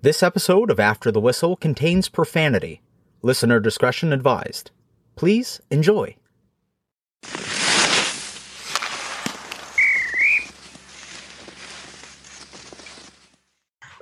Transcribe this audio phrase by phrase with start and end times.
[0.00, 2.82] This episode of After the Whistle contains profanity.
[3.20, 4.70] Listener discretion advised.
[5.16, 6.14] Please enjoy.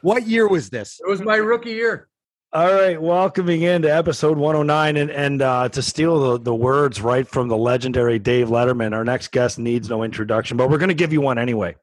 [0.02, 1.00] What year was this?
[1.00, 2.08] It was my rookie year.
[2.52, 7.26] All right, welcoming into episode 109, and and uh, to steal the, the words right
[7.26, 10.94] from the legendary Dave Letterman, our next guest needs no introduction, but we're going to
[10.94, 11.74] give you one anyway.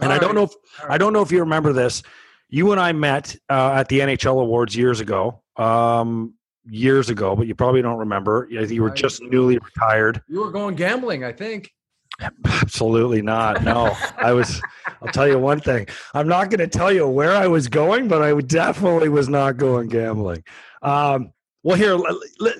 [0.00, 0.34] And All I don't right.
[0.36, 0.50] know if
[0.82, 2.02] All I don't know if you remember this.
[2.50, 6.34] You and I met uh, at the NHL Awards years ago, um,
[6.68, 8.48] years ago, but you probably don't remember.
[8.50, 10.20] You were just newly retired.
[10.28, 11.72] You were going gambling, I think.
[12.44, 13.62] Absolutely not.
[13.62, 14.60] No, I was.
[15.00, 15.86] I'll tell you one thing.
[16.12, 19.56] I'm not going to tell you where I was going, but I definitely was not
[19.56, 20.44] going gambling.
[20.82, 21.32] Um,
[21.62, 21.98] well, here,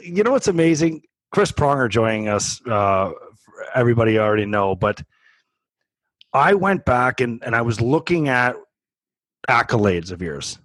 [0.02, 1.02] you know what's amazing?
[1.32, 2.60] Chris Pronger joining us.
[2.66, 3.10] Uh,
[3.74, 5.02] everybody already know, but
[6.32, 8.56] I went back and and I was looking at
[9.50, 10.58] accolades of yours,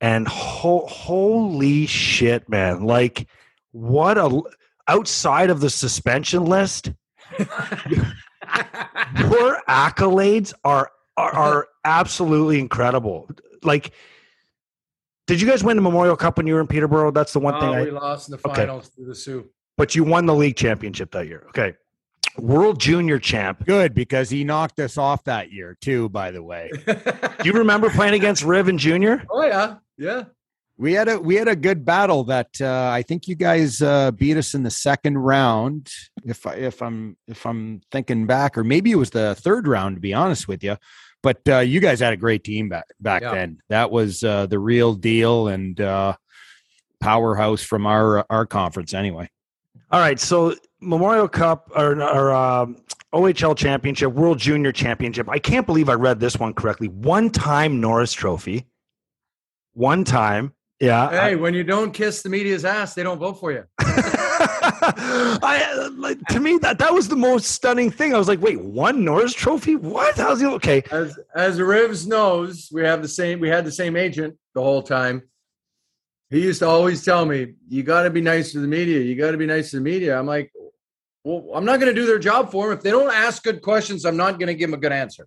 [0.00, 2.84] and ho- holy shit, man!
[2.84, 3.26] Like,
[3.72, 4.42] what a
[4.88, 6.92] outside of the suspension list
[7.38, 7.46] your
[9.68, 13.28] accolades are, are are absolutely incredible.
[13.62, 13.92] Like,
[15.26, 17.10] did you guys win the Memorial Cup when you were in Peterborough?
[17.10, 17.74] That's the one Oh, thing.
[17.74, 18.62] Uh, we I, lost in the Okay.
[18.62, 19.48] finals to the Sioux.
[19.76, 21.44] but you won the league championship that year.
[21.48, 21.74] Okay,
[22.38, 23.64] World Junior Champ.
[23.66, 26.08] Good because he knocked us off that year too.
[26.08, 26.94] By the way, Do
[27.44, 29.24] you remember playing against Riven Junior?
[29.30, 30.24] oh yeah, yeah.
[30.78, 34.10] we had a we had a good battle that uh, I think you guys uh,
[34.10, 35.90] beat us in the second round.
[36.24, 39.96] If I, if I'm if I'm thinking back, or maybe it was the third round.
[39.96, 40.76] To be honest with you,
[41.22, 43.34] but uh, you guys had a great team back back Yeah.
[43.34, 43.58] then.
[43.68, 46.16] That was uh, the real deal and uh,
[47.00, 48.94] powerhouse from our our conference.
[48.94, 49.30] Anyway,
[49.90, 50.54] All right, so
[50.86, 52.76] Memorial Cup or, or um,
[53.12, 55.28] OHL Championship, World Junior Championship.
[55.28, 56.88] I can't believe I read this one correctly.
[56.88, 58.66] One time Norris Trophy.
[59.74, 61.10] One time, yeah.
[61.10, 63.64] Hey, when you don't kiss the media's ass, they don't vote for you.
[63.78, 68.14] I like to me that that was the most stunning thing.
[68.14, 69.76] I was like, wait, one Norris Trophy?
[69.76, 70.16] What?
[70.16, 70.82] How's he okay?
[70.90, 73.40] As as Rivs knows, we have the same.
[73.40, 75.22] We had the same agent the whole time.
[76.28, 79.00] He used to always tell me, "You got to be nice to the media.
[79.00, 80.52] You got to be nice to the media." I'm like,
[81.26, 82.78] "Well, I'm not going to do their job for them.
[82.78, 85.26] If they don't ask good questions, I'm not going to give them a good answer.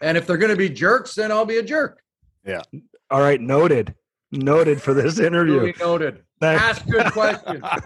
[0.00, 2.02] And if they're going to be jerks, then I'll be a jerk."
[2.44, 2.62] Yeah.
[3.10, 3.94] All right, noted.
[4.32, 5.60] Noted for this interview.
[5.60, 6.22] Duly noted.
[6.40, 7.62] Thank- Ask good questions.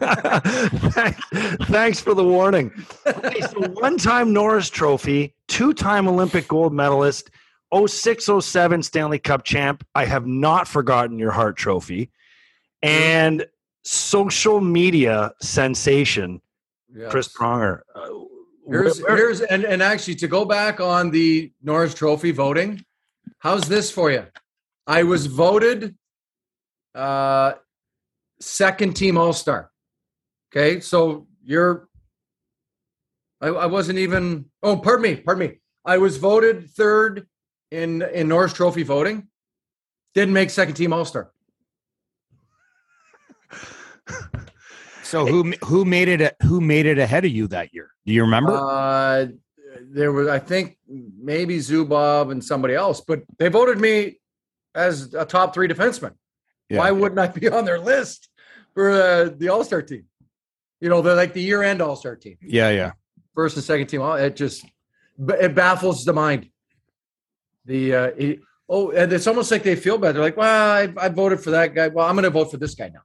[0.95, 1.21] thanks,
[1.67, 2.73] thanks for the warning.
[3.07, 7.31] Okay, so one-time Norris Trophy, two-time Olympic gold medalist,
[7.87, 9.87] 06 07 Stanley Cup champ.
[9.95, 12.11] I have not forgotten your Hart Trophy,
[12.83, 13.45] and
[13.85, 16.41] social media sensation,
[16.99, 17.11] Yes.
[17.13, 17.81] Chris Pronger.
[17.95, 18.09] Uh,
[18.67, 22.85] Here's where- here's and, and actually to go back on the Norris Trophy voting,
[23.39, 24.27] how's this for you?
[24.87, 25.97] I was voted
[26.95, 27.53] uh
[28.41, 29.71] second team all star.
[30.51, 31.89] Okay, so you're
[33.41, 35.59] I, I wasn't even oh pardon me, pardon me.
[35.85, 37.27] I was voted third
[37.71, 39.29] in in Norris Trophy voting.
[40.15, 41.31] Didn't make second team all star.
[45.09, 47.91] so who who made it who made it ahead of you that year?
[48.07, 48.53] Do you remember?
[48.55, 49.27] Uh,
[49.81, 54.19] there was, I think, maybe Zubov and somebody else, but they voted me
[54.75, 56.13] as a top three defenseman.
[56.69, 56.79] Yeah.
[56.79, 58.29] Why wouldn't I be on their list
[58.75, 60.05] for uh, the All Star team?
[60.81, 62.93] You know, they're like the year end All Star team, yeah, yeah.
[63.35, 64.03] first and second team.
[64.03, 64.65] It just
[65.19, 66.51] it baffles the mind.
[67.65, 70.15] The uh, it- oh, and it's almost like they feel bad.
[70.15, 71.89] They're like, well, I, I voted for that guy.
[71.89, 73.01] Well, I'm going to vote for this guy now.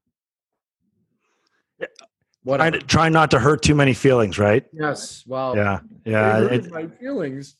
[2.45, 2.77] Try, Whatever.
[2.85, 4.65] try not to hurt too many feelings, right?
[4.73, 5.23] Yes.
[5.27, 5.55] Well.
[5.55, 6.43] Yeah, yeah.
[6.45, 7.55] It, my feelings.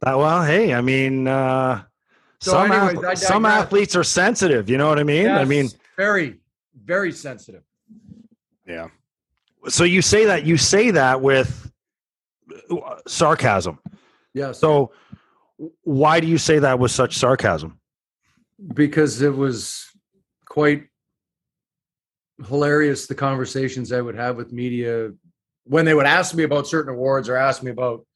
[0.00, 1.82] that, well, hey, I mean, uh,
[2.40, 3.62] So some anyways, ath- I some digress.
[3.64, 4.68] athletes are sensitive.
[4.68, 5.28] You know what I mean?
[5.28, 6.40] I mean, very,
[6.84, 7.62] very sensitive.
[8.66, 8.88] Yeah.
[9.68, 11.70] so you say that you say that with
[12.70, 13.78] uh, sarcasm.
[14.34, 14.50] Yeah.
[14.52, 14.90] So
[15.82, 17.78] why do you say that with such sarcasm?
[18.74, 19.84] because it was
[20.46, 20.84] quite
[22.44, 25.10] hilarious the conversations I would have with media
[25.64, 28.06] when they would ask me about certain awards or ask me about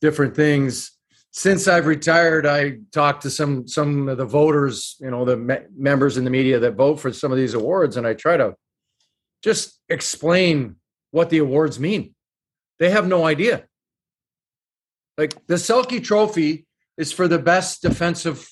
[0.00, 0.92] different things.
[1.32, 5.66] Since I've retired, I talked to some some of the voters, you know, the me-
[5.76, 8.54] members in the media that vote for some of these awards, and I try to
[9.42, 10.76] just explain
[11.12, 12.14] what the awards mean.
[12.80, 13.66] They have no idea.
[15.16, 16.66] Like the Selke Trophy
[16.96, 18.48] is for the best defensive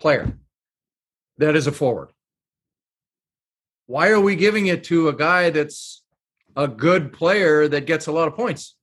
[0.00, 0.36] player
[1.38, 2.10] that is a forward.
[3.88, 6.02] Why are we giving it to a guy that's
[6.54, 8.76] a good player that gets a lot of points?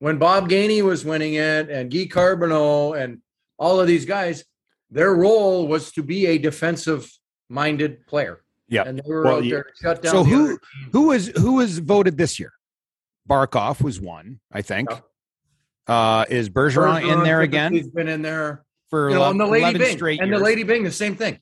[0.00, 3.20] When Bob Gainey was winning it and Guy Carbonneau and
[3.56, 4.44] all of these guys,
[4.90, 7.08] their role was to be a defensive
[7.48, 8.42] minded player.
[8.68, 8.82] Yeah.
[8.84, 10.12] And they were Well, out there to shut down.
[10.12, 10.58] So who-.
[10.90, 12.52] Who was who was voted this year?
[13.28, 14.88] Barkov was one, I think.
[15.86, 18.64] Uh, is Bergeron, in there again He's been in there.
[18.88, 19.96] for You know, and the Lady 11 Byng.
[19.96, 20.40] straight And years?
[20.40, 21.38] the Lady Byng, the same thing.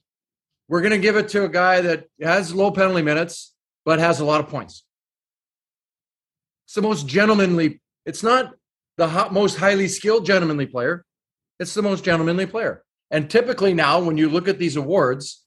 [0.69, 3.55] We're going to give it to a guy that has low penalty minutes,
[3.85, 4.85] but has a lot of points.
[6.67, 7.81] It's the most gentlemanly.
[8.05, 8.53] It's not
[8.95, 11.03] the hot, most highly skilled gentlemanly player.
[11.59, 12.83] It's the most gentlemanly player.
[13.09, 15.43] And typically now, when you look at these awards,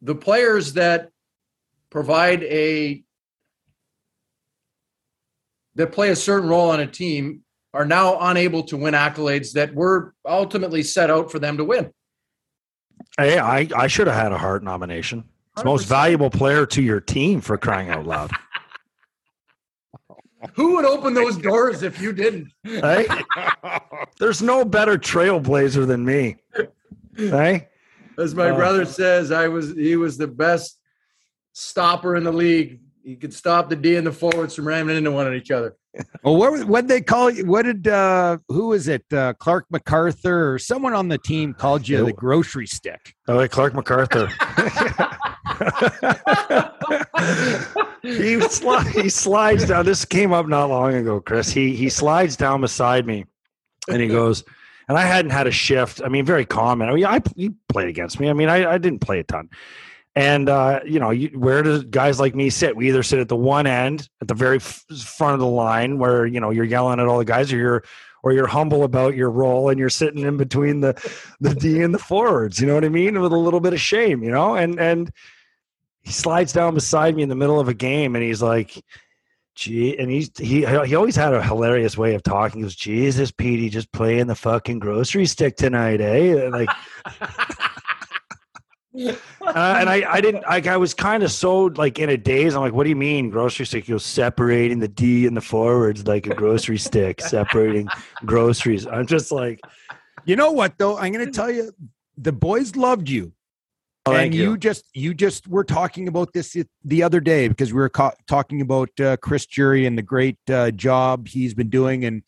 [0.00, 1.10] the players that
[1.90, 3.04] provide a
[5.74, 7.42] that play a certain role on a team
[7.74, 11.92] are now unable to win accolades that were ultimately set out for them to win.
[13.18, 15.24] Hey, I, I should have had a Hart nomination.
[15.56, 18.30] It's most valuable player to your team for crying out loud.
[20.54, 22.50] Who would open those doors if you didn't?
[22.64, 23.06] Hey,
[24.18, 26.36] there's no better trailblazer than me.
[27.16, 27.68] Hey,
[28.16, 30.78] As my Uh, brother says, I was he was the best
[31.52, 32.80] stopper in the league.
[33.04, 35.76] He could stop the D and the forwards from ramming into one of each other.
[36.22, 37.44] Well, what what they call you?
[37.46, 39.04] What did uh who was it?
[39.12, 43.14] Uh, Clark MacArthur or someone on the team called you the grocery stick?
[43.26, 44.28] oh, wait, Clark MacArthur.
[48.02, 49.84] he, sli- he slides down.
[49.84, 51.50] This came up not long ago, Chris.
[51.50, 53.24] He he slides down beside me,
[53.88, 54.44] and he goes,
[54.88, 56.00] and I hadn't had a shift.
[56.04, 56.88] I mean, very common.
[56.88, 58.28] I mean, I he played against me.
[58.30, 59.48] I mean, I, I didn't play a ton.
[60.16, 62.74] And uh, you know, you, where do guys like me sit?
[62.74, 65.98] We either sit at the one end, at the very f- front of the line,
[65.98, 67.84] where you know you're yelling at all the guys, or you're
[68.22, 70.94] or you're humble about your role, and you're sitting in between the
[71.40, 72.60] the D and the forwards.
[72.60, 73.20] You know what I mean?
[73.20, 74.56] With a little bit of shame, you know.
[74.56, 75.12] And and
[76.02, 78.84] he slides down beside me in the middle of a game, and he's like,
[79.54, 82.58] "Gee," and he's he he always had a hilarious way of talking.
[82.58, 86.68] He goes, "Jesus, Petey, just playing the fucking grocery stick tonight, eh?" Like.
[88.92, 89.14] Uh,
[89.78, 92.54] and I, I didn't like I was kind of so like in a daze.
[92.54, 93.86] I'm like, what do you mean grocery stick?
[93.86, 97.88] Goes separating the D and the forwards like a grocery stick, separating
[98.24, 98.86] groceries.
[98.86, 99.60] I'm just like,
[100.24, 100.98] You know what though?
[100.98, 101.72] I'm going to tell you,
[102.16, 103.32] the boys loved you.
[104.06, 104.50] oh, and you.
[104.50, 104.58] you.
[104.58, 107.92] just you just were talking about this the other day because we were
[108.26, 112.22] talking about uh, Chris Drury and the great uh, job he's been doing in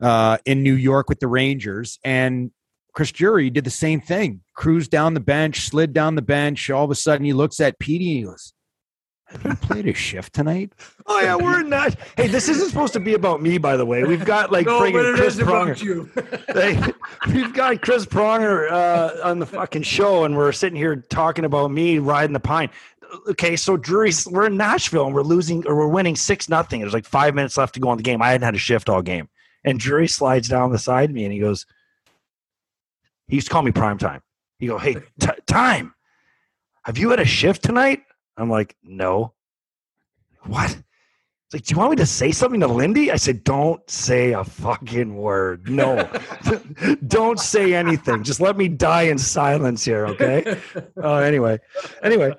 [0.00, 2.50] uh, in New York with the Rangers and
[2.94, 6.84] Chris Drury did the same thing cruised down the bench slid down the bench all
[6.84, 8.52] of a sudden he looks at Petey and he goes
[9.28, 10.72] have you played a shift tonight
[11.06, 11.96] Oh yeah, we're not.
[12.16, 14.04] Hey, this isn't supposed to be about me, by the way.
[14.04, 15.82] We've got like no, but friggin' it Chris is about Pronger.
[15.82, 16.10] you.
[16.48, 16.80] Hey,
[17.34, 21.70] we've got Chris Pronger uh, on the fucking show, and we're sitting here talking about
[21.70, 22.70] me riding the pine.
[23.28, 26.80] Okay, so Drury, we're in Nashville, and we're losing or we're winning six nothing.
[26.80, 28.22] There's like five minutes left to go in the game.
[28.22, 29.28] I hadn't had a shift all game,
[29.64, 31.66] and Drury slides down beside me, and he goes,
[33.28, 34.20] he used to call me prime time.
[34.58, 35.94] He go, hey, t- time,
[36.84, 38.02] have you had a shift tonight?
[38.36, 39.34] I'm like, no.
[40.44, 40.70] What?
[40.70, 43.10] It's like, do you want me to say something to Lindy?
[43.10, 45.68] I said, don't say a fucking word.
[45.70, 46.08] No,
[47.06, 48.22] don't say anything.
[48.22, 50.60] Just let me die in silence here, okay?
[51.02, 51.58] Uh, anyway,
[52.02, 52.32] anyway,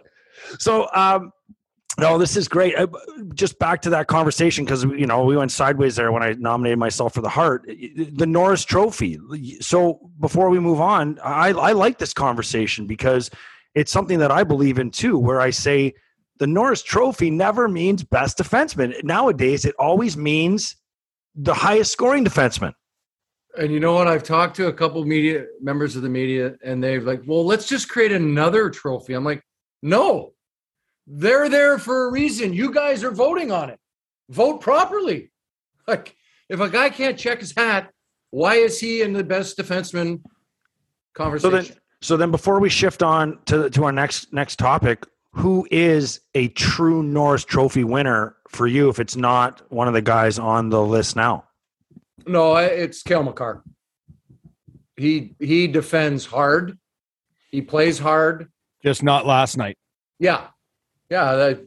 [0.58, 1.32] so um,
[1.98, 2.76] no, this is great.
[2.76, 2.88] Uh,
[3.34, 6.78] just back to that conversation because you know we went sideways there when I nominated
[6.78, 9.18] myself for the Hart, the Norris Trophy.
[9.62, 13.30] So before we move on, I, I like this conversation because
[13.76, 15.94] it's something that I believe in too, where I say
[16.38, 19.02] the Norris Trophy never means best defenseman.
[19.04, 20.76] Nowadays, it always means
[21.34, 22.74] the highest scoring defenseman.
[23.58, 24.08] And you know what?
[24.08, 27.68] I've talked to a couple media members of the media, and they've like, "Well, let's
[27.68, 29.42] just create another trophy." I'm like,
[29.82, 30.35] "No,
[31.08, 32.54] they're there for a reason.
[32.54, 33.80] You guys are voting on it.
[34.30, 35.32] Vote properly.
[35.88, 36.16] Like,
[36.50, 37.92] if a guy can't check his hat,
[38.32, 40.30] why is he in the best defenseman So
[41.14, 45.68] conversation?" then, so then, before we shift on to to our next next topic, who
[45.70, 48.90] is a true Norris Trophy winner for you?
[48.90, 51.46] If it's not one of the guys on the list now,
[52.26, 53.62] no, it's Cale Makar.
[54.98, 56.78] He he defends hard.
[57.52, 58.50] He plays hard.
[58.84, 59.78] just not last night
[60.20, 60.48] Yeah,
[61.10, 61.60] yeah, that,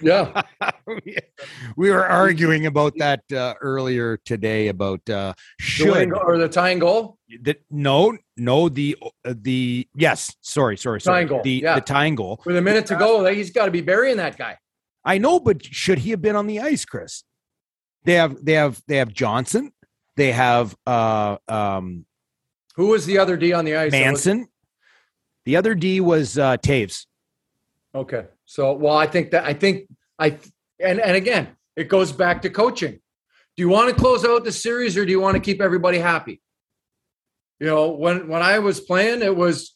[0.00, 0.42] yeah.
[1.76, 6.48] we were arguing about that uh, earlier today about uh, The should goal- or the
[6.48, 7.18] tying goal.
[7.28, 11.74] the, no no the uh, the yes sorry sorry sorry Tying goal, the yeah.
[11.76, 14.58] the tying goal With a minute to go, he's got to be burying that guy.
[15.04, 17.24] I know but should he have been on the ice Chris
[18.04, 19.72] they have they have they have Johnson
[20.16, 22.04] they have uh um
[22.76, 23.92] Who was the other D on the ice?
[23.92, 24.48] Manson
[25.46, 27.06] the other D was uh Toews
[27.96, 28.26] Okay.
[28.44, 29.88] So, well, I think that I think
[30.18, 30.38] I
[30.78, 32.92] and and again, it goes back to coaching.
[32.92, 35.98] Do you want to close out the series or do you want to keep everybody
[35.98, 36.42] happy?
[37.58, 39.74] You know, when when I was playing, it was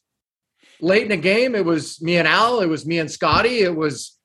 [0.80, 1.54] late in the game.
[1.54, 2.60] It was me and Al.
[2.60, 3.60] It was me and Scotty.
[3.60, 4.18] It was,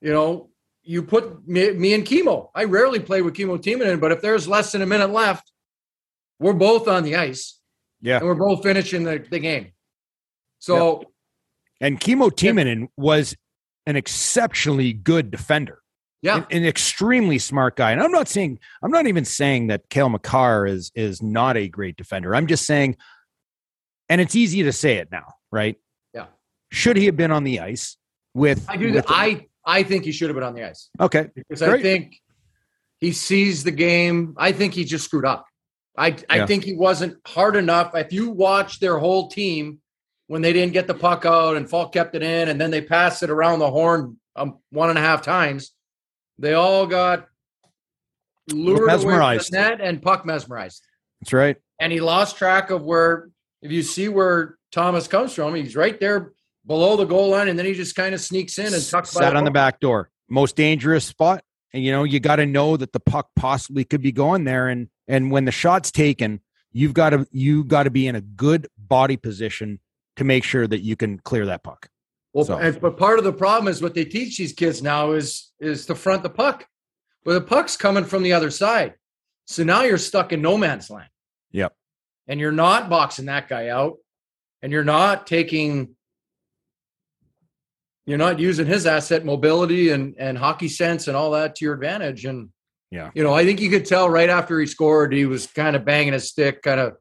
[0.00, 0.50] you know,
[0.82, 2.50] you put me, me and Kimmo.
[2.56, 5.52] I rarely play with Kimmo Timonen, but if there's less than a minute left,
[6.40, 7.60] we're both on the ice.
[8.00, 8.18] Yeah.
[8.18, 9.72] And we're both finishing the, the game.
[10.58, 11.04] So
[11.80, 13.36] And Kimmo Timonen was
[13.86, 15.78] an exceptionally good defender.
[16.22, 17.92] yeah, An, an extremely smart guy.
[17.92, 21.68] And I'm not saying I'm not even saying that Cale Makar is is not a
[21.68, 22.34] great defender.
[22.34, 22.96] I'm just saying,
[24.08, 25.76] and it's easy to say it now, right?
[26.12, 26.26] Yeah.
[26.72, 27.96] Should he have been on the ice
[28.34, 29.14] with I do with that.
[29.14, 31.28] I I think he should have been on the ice okay.
[31.34, 32.16] because I think
[33.00, 34.34] he sees the game.
[34.36, 35.46] I think he just screwed up.
[35.96, 36.46] I I Yeah.
[36.46, 37.94] think he wasn't hard enough.
[37.94, 39.80] If you watch their whole team
[40.28, 42.80] when they didn't get the puck out and Faulk kept it in, and then they
[42.80, 45.72] passed it around the horn um, one and a half times,
[46.38, 47.26] they all got
[48.52, 49.52] lured away from mesmerized.
[49.52, 50.82] the net and puck mesmerized.
[51.20, 51.56] That's right.
[51.80, 53.30] And he lost track of where.
[53.60, 56.32] If you see where Thomas comes from, he's right there
[56.64, 59.22] below the goal line, and then he just kind of sneaks in and tucks by
[59.22, 60.10] Sat on the back door.
[60.28, 61.42] Most dangerous spot.
[61.72, 64.68] And you know, you got to know that the puck possibly could be going there.
[64.68, 68.20] And and when the shot's taken, you've got to you got to be in a
[68.20, 69.80] good body position
[70.18, 71.88] to make sure that you can clear that puck.
[72.32, 75.12] Well, So- and, but part of the problem is what they teach these kids now
[75.12, 76.66] is is to front the puck,
[77.24, 78.94] but the puck's coming from the other side.
[79.46, 81.08] So now you're stuck in no man's land.
[81.52, 81.74] Yep.
[82.26, 83.96] And you're not boxing that guy out,
[84.60, 85.96] and you're not taking,
[88.06, 91.74] you're not using his asset mobility and and hockey sense and all that to your
[91.74, 92.24] advantage.
[92.24, 92.50] And
[92.90, 93.10] Yeah.
[93.14, 95.84] you know, I think you could tell right after he scored, he was kind of
[95.84, 96.96] banging his stick, kind of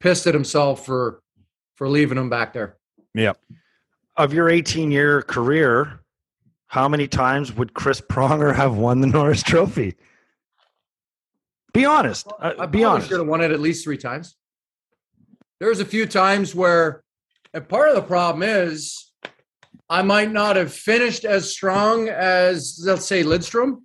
[0.00, 1.20] pissed at himself for
[1.78, 2.76] for leaving him back there.
[3.14, 3.34] Yeah.
[4.16, 6.00] Of your 18 year career,
[6.66, 9.94] how many times would Chris Pronger have won the Norris Trophy?
[11.72, 12.26] Be honest.
[12.40, 13.08] Uh, I be honest.
[13.08, 14.36] should have won it at least three times.
[15.60, 17.04] There's a few times where,
[17.54, 19.12] and part of the problem is,
[19.88, 23.82] I might not have finished as strong as let's say Lidstrom,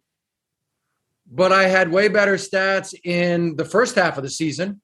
[1.31, 4.81] but I had way better stats in the first half of the season.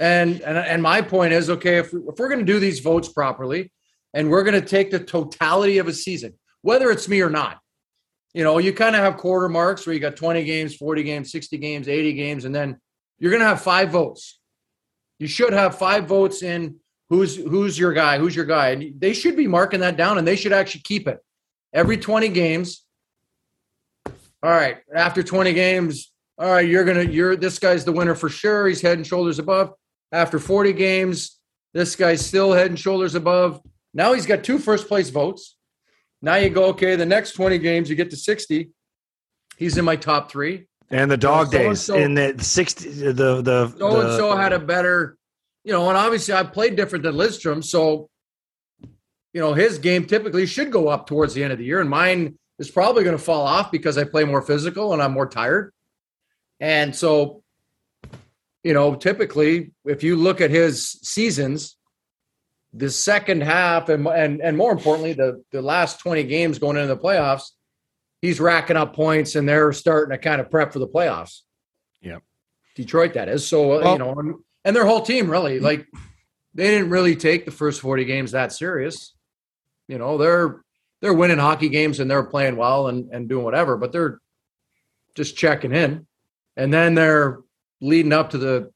[0.00, 3.08] And and and my point is, okay, if, if we're going to do these votes
[3.08, 3.70] properly,
[4.14, 7.60] and we're going to take the totality of a season, whether it's me or not,
[8.32, 11.30] you know, you kind of have quarter marks where you got 20 games, 40 games,
[11.30, 12.78] 60 games, 80 games, and then
[13.18, 14.40] you're going to have five votes.
[15.18, 16.76] You should have five votes in
[17.10, 20.26] who's who's your guy, who's your guy, and they should be marking that down, and
[20.26, 21.18] they should actually keep it
[21.74, 22.86] every 20 games.
[24.42, 28.30] All right, after 20 games, all right, you're gonna you're this guy's the winner for
[28.30, 28.66] sure.
[28.66, 29.74] He's head and shoulders above.
[30.12, 31.38] After 40 games,
[31.72, 33.60] this guy's still head and shoulders above.
[33.94, 35.56] Now he's got two first place votes.
[36.22, 38.70] Now you go, okay, the next 20 games, you get to 60.
[39.56, 40.66] He's in my top three.
[40.92, 44.52] and the dog So- days so- in the 60 the the So and so had
[44.52, 45.16] a better,
[45.62, 47.62] you know, and obviously I played different than Lidstrom.
[47.62, 48.10] So,
[49.32, 51.88] you know, his game typically should go up towards the end of the year, and
[51.88, 55.28] mine is probably going to fall off because I play more physical and I'm more
[55.28, 55.72] tired.
[56.58, 57.39] And so,
[58.62, 61.76] you know, typically, if you look at his seasons,
[62.72, 66.94] the second half and and and more importantly, the the last 20 games going into
[66.94, 67.50] the playoffs,
[68.20, 71.40] he's racking up points and they're starting to kind of prep for the playoffs.
[72.00, 72.18] Yeah.
[72.76, 73.46] Detroit, that is.
[73.46, 75.62] So, Well- you know, and, and their whole team really, mm.
[75.62, 75.86] like,
[76.54, 79.14] they didn't really take the first 40 games that serious.
[79.88, 80.62] You know, they're
[81.00, 84.20] they're winning hockey games and they're playing well and, and doing whatever, but they're
[85.14, 86.06] just checking in.
[86.56, 87.38] And then they're
[87.80, 88.70] leading up to the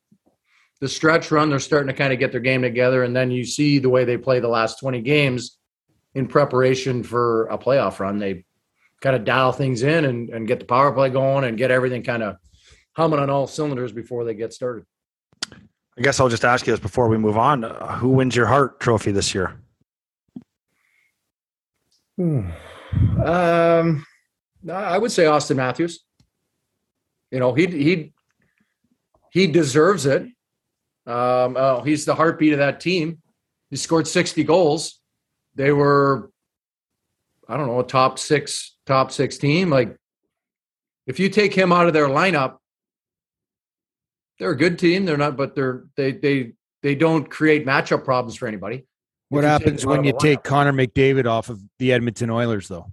[0.80, 1.50] the stretch run.
[1.50, 3.04] They're starting to kind of get their game together.
[3.04, 5.56] And then you see the way they play the last 20 games
[6.14, 8.18] in preparation for a playoff run.
[8.18, 8.44] They
[9.00, 12.02] kind of dial things in and, and get the power play going and get everything
[12.02, 12.36] kind of
[12.96, 14.84] humming on all cylinders before they get started.
[15.52, 17.64] I guess I'll just ask you this before we move on.
[17.64, 19.56] Uh, who wins your Hart trophy this year?
[23.24, 24.04] Um,
[24.70, 26.00] I would say Austin Matthews.
[27.30, 28.13] You know, he he
[29.34, 30.22] he deserves it.
[31.06, 33.18] Um, oh, he's the heartbeat of that team.
[33.68, 35.00] He scored 60 goals.
[35.56, 36.30] They were,
[37.48, 39.68] I don't know, a top six, top six team.
[39.70, 39.96] Like,
[41.06, 42.56] if you take him out of their lineup,
[44.38, 45.04] they're a good team.
[45.04, 48.86] They're not, but they're they they they don't create matchup problems for anybody.
[49.28, 50.42] What If you take happens when you take.
[50.42, 52.92] Connor McDavid off of the Edmonton Oilers, though?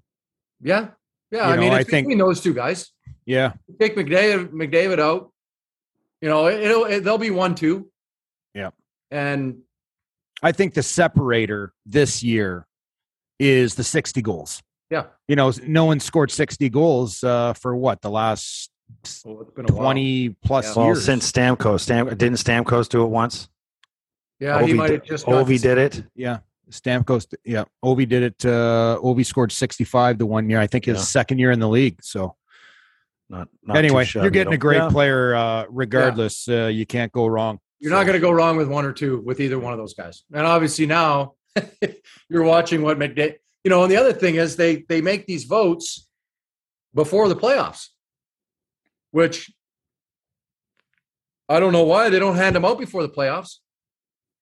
[0.61, 0.89] Yeah,
[1.31, 1.47] yeah.
[1.47, 2.91] You I know, mean, I think- those two guys.
[3.25, 5.30] Yeah, take McDavid McDavid out,
[6.21, 7.89] you know, it, it'll it, they'll be one two.
[8.53, 8.69] Yeah.
[9.09, 9.59] And
[10.43, 12.65] I think the separator this year
[13.39, 14.61] is the 60 goals.
[14.89, 18.69] yeah, You know, no one scored 60 goals uh, for what the last
[19.25, 19.83] well, it's been a while.
[19.85, 20.83] 20 plus Yeah.
[20.85, 23.47] Well, since Stamkos, Stam, didn't Stamkos do it once?
[24.39, 26.03] Yeah, he might did- have just Ovi did it.
[26.15, 26.39] Yeah.
[26.69, 27.63] Stamkos, yeah.
[27.83, 28.45] Ovi did it.
[28.45, 30.59] Uh, Ovi scored 65 the one year.
[30.59, 31.03] I think his Yeah.
[31.03, 31.97] second year in the league.
[32.01, 32.35] So
[33.31, 34.89] Not, not anyway, too you're getting a great Yeah.
[34.89, 35.33] player.
[35.33, 37.59] Uh, regardless, uh, you can't go wrong.
[37.79, 39.93] You're not going to go wrong with one or two with either one of those
[39.93, 40.23] guys.
[40.33, 41.35] And obviously now
[42.29, 43.35] you're watching what McDavid.
[43.63, 46.07] You know, and the other thing is they they make these votes
[46.93, 47.87] before the playoffs,
[49.11, 49.49] which
[51.47, 53.57] I don't know why they don't hand them out before the playoffs.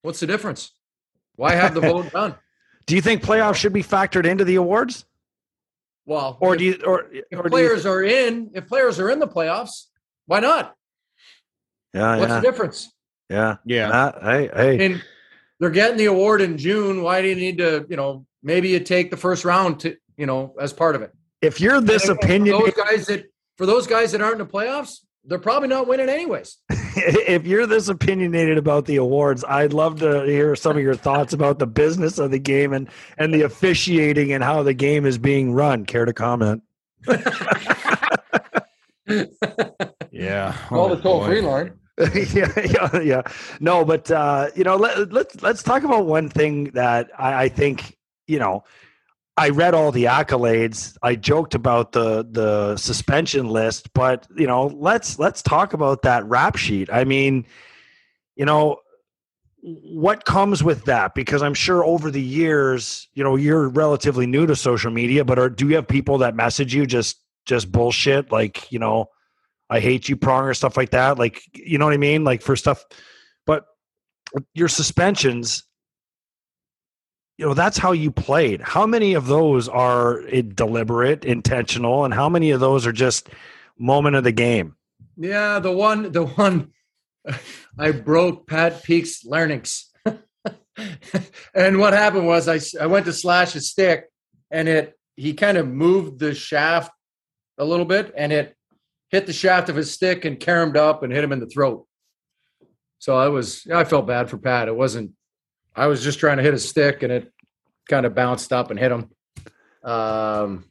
[0.02, 0.72] What's the difference?
[1.36, 2.36] Why have the vote done?
[2.88, 5.06] Do you think playoffs should be factored into the awards,
[6.10, 9.00] Well, or if, do you, or, if or do you, players are in, if players
[9.00, 9.86] are in the playoffs,
[10.26, 10.76] why not?
[11.94, 12.92] yeah, What's yeah, the difference?
[13.30, 13.90] yeah, Yeah.
[13.90, 15.04] Matt, hey, hey, and
[15.60, 17.04] they're getting the award in June.
[17.04, 20.26] Why do you need to, you know, maybe you take the first round to, you
[20.26, 21.12] know, as part of it?
[21.42, 23.26] if you're this And for opinion, those guys that
[23.58, 26.58] for those guys that aren't in the playoffs, they're probably not winning anyways.
[26.70, 31.32] if you're this opinionated about the awards, I'd love to hear some of your thoughts
[31.34, 35.18] about the business of the game and and the officiating and how the game is
[35.18, 35.86] being run.
[35.86, 36.64] Care to comment?
[40.12, 40.54] Yeah.
[40.68, 41.74] Call Oh, the toll free line.
[42.34, 43.22] yeah, yeah, yeah.
[43.60, 47.50] No, but uh, you know, let, let's let's talk about one thing that I, I
[47.50, 48.64] think you know.
[49.38, 50.98] I read all the accolades.
[51.02, 56.26] I joked about the the suspension list, but you know, let's let's talk about that
[56.26, 56.90] rap sheet.
[56.92, 57.46] I mean,
[58.36, 58.80] you know,
[59.62, 61.16] what comes with that?
[61.16, 65.40] Because I'm sure over the years, you know, you're relatively new to social media, but
[65.40, 69.10] are, do you have people that message you just just bullshit like you know?
[69.70, 71.20] I hate you prong or stuff like that.
[71.20, 72.24] Like, you know what I mean?
[72.24, 72.84] Like for stuff,
[73.46, 73.66] but
[74.56, 75.64] your suspensions,
[77.40, 78.60] you know, that's how you played.
[78.60, 83.30] How many of those are eh, deliberate, intentional, and how many of those are just
[83.78, 84.76] moment of the game?
[85.16, 86.74] Yeah, the one, the one,
[87.80, 89.90] I broke Pat Peake's larynx,
[91.54, 94.10] and what happened was I, I went to slash his stick,
[94.52, 96.92] and it he kind of moved the shaft
[97.58, 98.54] a little bit, and it
[99.12, 101.88] hit the shaft of his stick and caromed up and hit him in the throat.
[102.98, 104.68] So I was I felt bad for Pat.
[104.68, 105.14] It wasn't.
[105.80, 107.32] I was just trying to hit a stick, and it
[107.88, 109.10] kind of bounced up and hit him.
[109.82, 110.66] Um,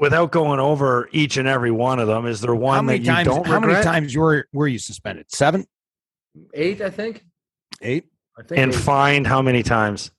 [0.00, 3.04] Without going over each and every one of them, is there one How many that
[3.04, 3.28] you times?
[3.28, 5.26] don't How many times were were you suspended?
[5.28, 5.64] Seven,
[6.54, 7.24] eight, I think.
[7.82, 8.06] eight.
[8.36, 8.58] I think.
[8.58, 8.78] and eight.
[8.78, 10.10] fined how many times?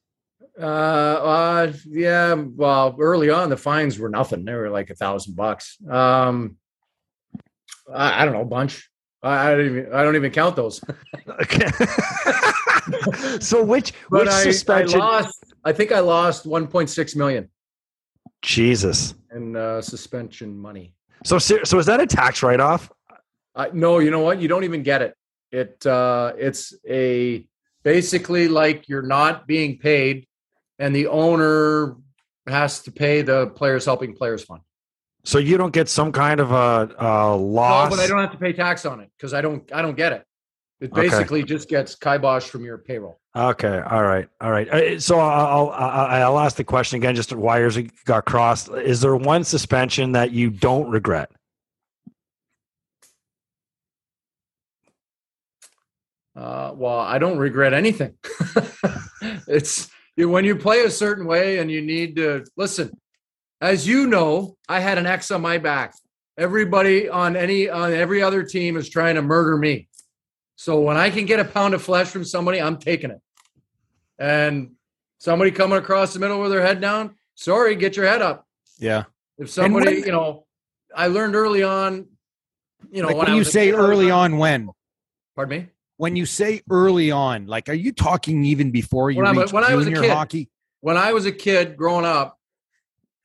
[0.57, 2.33] Uh, uh, yeah.
[2.35, 4.45] Well, early on, the fines were nothing.
[4.45, 5.77] They were like a thousand bucks.
[5.89, 6.57] Um,
[7.93, 8.89] I, I don't know, a bunch.
[9.21, 9.93] I, I don't even.
[9.93, 10.81] I don't even count those.
[11.27, 11.67] Okay.
[13.39, 14.99] so which But which I, I suspension?
[14.99, 15.53] lost.
[15.63, 17.49] I think I lost 1.6 million
[18.41, 19.15] Jesus.
[19.33, 20.93] in uh, suspension money.
[21.23, 22.91] So so is that a tax write off?
[23.55, 24.41] I, no, you know what?
[24.41, 25.15] You don't even get it.
[25.51, 27.47] It uh, it's a
[27.83, 30.27] basically like you're not being paid,
[30.79, 31.95] and the owner
[32.47, 34.61] has to pay the players helping players fund.
[35.23, 37.89] So you don't get some kind of a, a loss.
[37.89, 39.95] No, but I don't have to pay tax on it because I don't I don't
[39.95, 40.25] get it.
[40.83, 41.01] It Okay.
[41.03, 43.17] basically just gets kibosh from your payroll.
[43.33, 44.67] Okay, all right, all right.
[44.67, 47.15] Uh, So I'll I'll, I'll ask the question again.
[47.15, 48.69] Just wires got crossed.
[48.69, 51.31] Is there one suspension that you don't regret?
[56.35, 58.15] Uh, well, I don't regret anything.
[59.47, 62.91] it's you, when you play a certain way and you need to listen.
[63.61, 65.95] As you know, I had an X on my back.
[66.37, 69.87] Everybody on any on every other team is trying to murder me.
[70.55, 73.19] So when I can get a pound of flesh from somebody, I'm taking it.
[74.19, 74.71] And
[75.17, 78.47] somebody coming across the middle with their head down, sorry, get your head up.
[78.79, 79.03] Yeah.
[79.37, 80.45] If somebody, when- you know,
[80.95, 82.07] I learned early on,
[82.91, 84.69] you know, Like when when you say kid, I was early on- on, when
[85.35, 85.69] Pardon me.
[85.97, 89.63] when you say early on, like are you talking even before you When I when
[89.63, 90.09] I was a kid.
[90.11, 90.49] hockey?
[90.81, 92.37] when I was a kid growing up,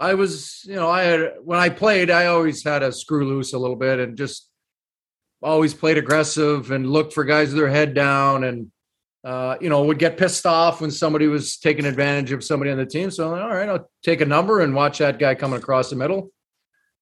[0.01, 3.53] I was, you know, I had when I played, I always had a screw loose
[3.53, 4.49] a little bit and just
[5.43, 8.71] always played aggressive and looked for guys with their head down and
[9.25, 12.79] uh, you know, would get pissed off when somebody was taking advantage of somebody on
[12.79, 13.11] the team.
[13.11, 16.31] So all right, I'll take a number and watch that guy coming across the middle.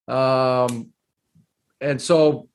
[0.09, 0.92] Um
[1.81, 2.49] and so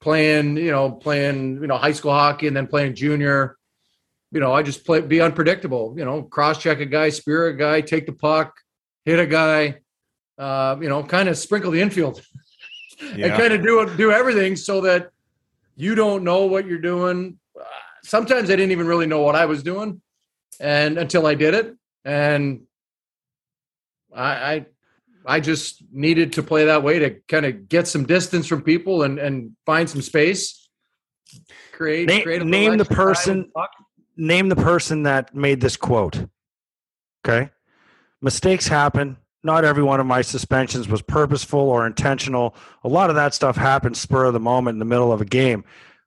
[0.00, 3.56] playing, you know, playing, you know, high school hockey and then playing junior,
[4.30, 5.94] you know, I just play be unpredictable.
[5.96, 8.54] You know, cross check a guy, spear a guy, take the puck,
[9.04, 9.78] hit a guy.
[10.38, 12.20] Uh, you know, kind of sprinkle the infield
[13.10, 15.10] and kind of do do everything so that
[15.76, 17.38] you don't know what you're doing.
[18.04, 20.00] Sometimes I didn't even really know what I was doing,
[20.60, 22.62] and until I did it, and
[24.14, 24.66] I I,
[25.24, 29.02] I just needed to play that way to kind of get some distance from people
[29.02, 30.68] and and find some space.
[31.72, 33.52] Create, Name- create a name the extra time with person-
[34.16, 36.26] name the person that made this quote.
[37.26, 37.50] Okay.
[38.20, 39.16] Mistakes happen.
[39.44, 42.54] Not every one of my suspensions was purposeful or intentional.
[42.84, 45.24] A lot of that stuff happens spur of the moment in the middle of a
[45.24, 45.64] game.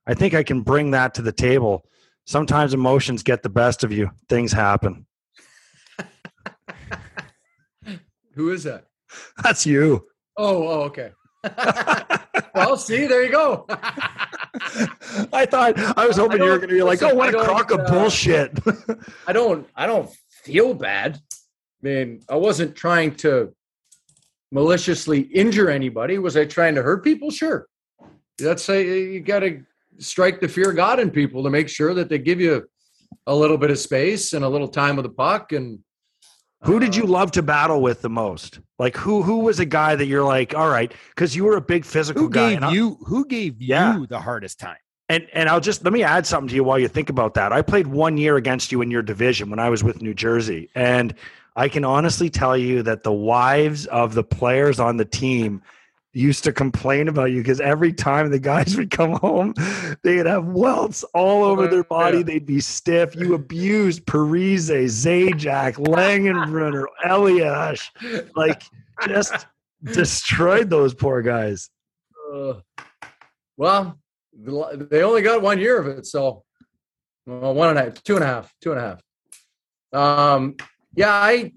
[0.08, 1.86] I think I can bring that to the table.
[2.26, 4.12] Sometimes emotions get the best of you.
[4.30, 5.06] Things happen.
[8.36, 8.86] Who is that?
[9.44, 10.06] That's you.
[10.38, 11.12] Oh, oh okay.
[12.56, 13.66] well, see, there you go.
[13.70, 17.72] I thought I was hoping you were going to be like, "Oh, what a crock
[17.72, 18.58] of uh, bullshit."
[19.28, 20.10] I don't I don't
[20.44, 21.20] feel bad.
[21.84, 23.54] I mean, I wasn't trying to
[24.52, 26.18] maliciously injure anybody.
[26.18, 27.30] Was I trying to hurt people?
[27.32, 27.68] Sure.
[28.38, 29.64] That's a you got to
[30.00, 32.68] strike the fear of God in people to make sure that they give you
[33.28, 35.52] a little bit of space and a little time with the puck.
[35.54, 35.80] And
[36.64, 38.60] Who did you uh, love to battle with the most?
[38.78, 41.62] Like who who was a guy that you're like, all right, because you were a
[41.62, 42.54] big physical Who guy.
[42.54, 43.98] gave and you who gave Yeah.
[43.98, 44.78] you the hardest time?
[45.08, 47.54] and and I'll just let me add something to you while you think about that.
[47.54, 50.70] I played one year against you in your division when I was with New Jersey,
[50.76, 51.14] and
[51.56, 55.62] I can honestly tell you that the wives of the players on the team
[56.16, 59.54] used to complain about you because every time the guys would come home,
[60.04, 62.20] they'd have welts all over their body.
[62.20, 62.24] Yeah.
[62.24, 63.16] They'd be stiff.
[63.16, 67.90] You abused Parise, Zajac, Langenbrunner, Elias,
[68.36, 68.64] like
[69.08, 69.48] just
[69.84, 71.70] destroyed those poor guys.
[72.34, 72.56] Uh,
[73.58, 74.00] well,
[74.34, 76.44] they only got one year of it, so
[77.26, 79.02] well, one and a half, two and a half, two and a half.
[79.94, 80.56] Um,
[80.96, 81.52] yeah, I,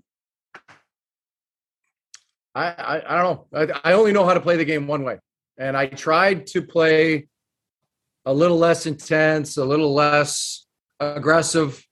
[2.55, 3.77] I, I, don't know.
[3.85, 5.19] I, I only know how to play the game one way,
[5.57, 7.29] and I tried to play
[8.25, 10.67] a little less intense, a little less
[11.01, 11.85] aggressive,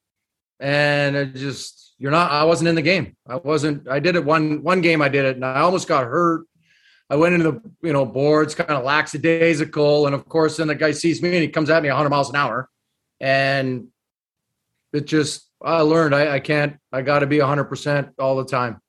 [0.60, 2.30] and it just you're not.
[2.30, 3.16] I wasn't in the game.
[3.26, 3.88] I wasn't.
[3.88, 5.00] I did it one one game.
[5.00, 6.46] I did it, and I almost got hurt.
[7.08, 10.74] I went into the you know boards, kind of lackadaisical, and of course, then the
[10.74, 12.68] guy sees me and he comes at me 100 miles an hour,
[13.20, 13.86] and
[14.92, 16.76] it just I learned I, I can't.
[16.92, 18.80] I got to be 100 percent all the time.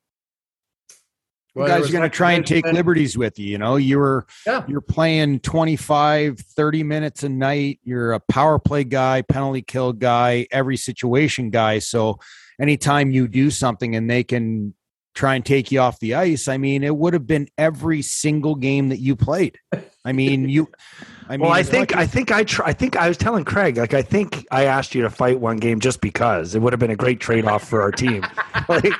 [1.54, 3.46] You guys are going to try and take liberties with you.
[3.46, 4.64] You know, you were Yeah.
[4.68, 7.80] you're playing 25, 30 minutes a night.
[7.82, 11.80] You're a power play guy, penalty kill guy, every situation guy.
[11.80, 12.20] So
[12.60, 14.74] anytime you do something and they can
[15.14, 18.54] try and take you off the ice, I mean, it would have been every single
[18.54, 19.58] game that you played.
[20.04, 20.68] I mean, you.
[21.28, 23.44] I mean, well, I think much I think I tr- I think I was telling
[23.44, 26.72] Craig like I think I asked you to fight one game just because it would
[26.72, 28.24] have been a great trade off for our team.
[28.68, 28.94] like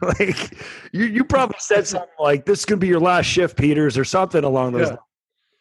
[0.00, 0.56] like
[0.92, 4.44] you you probably said something like this could be your last shift, Peters, or something
[4.44, 4.82] along those.
[4.82, 4.86] Yeah.
[4.88, 5.00] lines.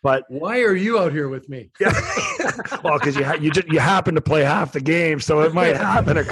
[0.01, 1.71] But Why are you out here with me?
[1.77, 1.91] yeah,
[2.85, 5.53] well, because you ha- you just, you happen to play half the game, so it
[5.53, 6.25] might happen.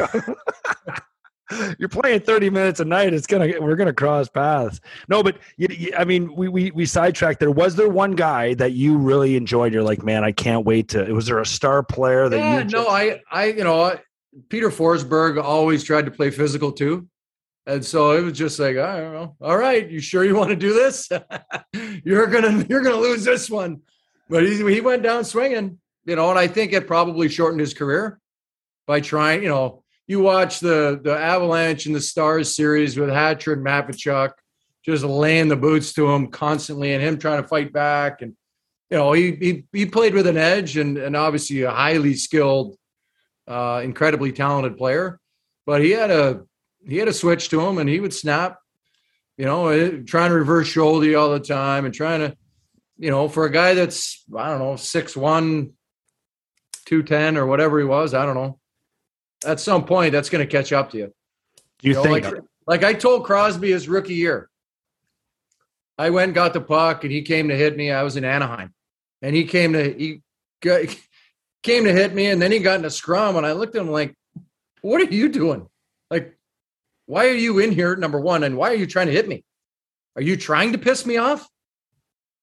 [1.79, 3.13] You're playing 30 minutes a night.
[3.13, 4.81] It's gonna we're gonna cross paths.
[5.07, 7.51] No, but you, you, I mean, we we we sidetracked there.
[7.51, 9.73] Was there one guy that you really enjoyed?
[9.73, 11.11] You're like, man, I can't wait to.
[11.13, 12.65] Was there a star player that Yeah, you?
[12.65, 13.97] no, I, I, you know,
[14.49, 17.07] Peter Forsberg always tried to play physical too,
[17.65, 19.35] and so it was just like, I don't know.
[19.41, 21.09] All right, you sure you want to do this?
[22.03, 23.81] you're gonna, you're gonna lose this one.
[24.29, 27.73] But he, he went down swinging, you know, and I think it probably shortened his
[27.73, 28.19] career
[28.85, 29.41] by trying.
[29.43, 34.31] You know, you watch the the Avalanche and the Stars series with Hatcher and Matvichuk
[34.83, 38.35] just laying the boots to him constantly, and him trying to fight back and
[38.89, 42.77] you know, he he, he played with an edge and, and obviously a highly skilled,
[43.47, 45.19] uh, incredibly talented player.
[45.65, 46.43] But he had a
[46.87, 48.59] he had a switch to him, and he would snap.
[49.37, 52.37] You know, eh, trying to reverse shoulder all the time, and trying to,
[52.97, 55.73] you know, for a guy that's I don't know six one,
[56.85, 58.59] two ten or whatever he was, I don't know.
[59.45, 61.13] At some point, that's going to catch up to you.
[61.81, 62.25] you You know, think?
[62.25, 64.49] like, like I told Crosby his rookie year,
[65.97, 67.91] I went and got the puck, and he came to hit me.
[67.91, 68.73] I was in Anaheim,
[69.21, 70.21] and he came to he
[70.61, 70.81] got,
[71.63, 73.81] came to hit me, and then he got in a scrum, and I looked at
[73.81, 74.15] him like,
[74.81, 75.67] "What are you doing?
[76.11, 76.37] Like,
[77.05, 77.95] why are you in here?
[77.95, 79.43] Number one, and why are you trying to hit me?
[80.15, 81.47] Are you trying to piss me off?"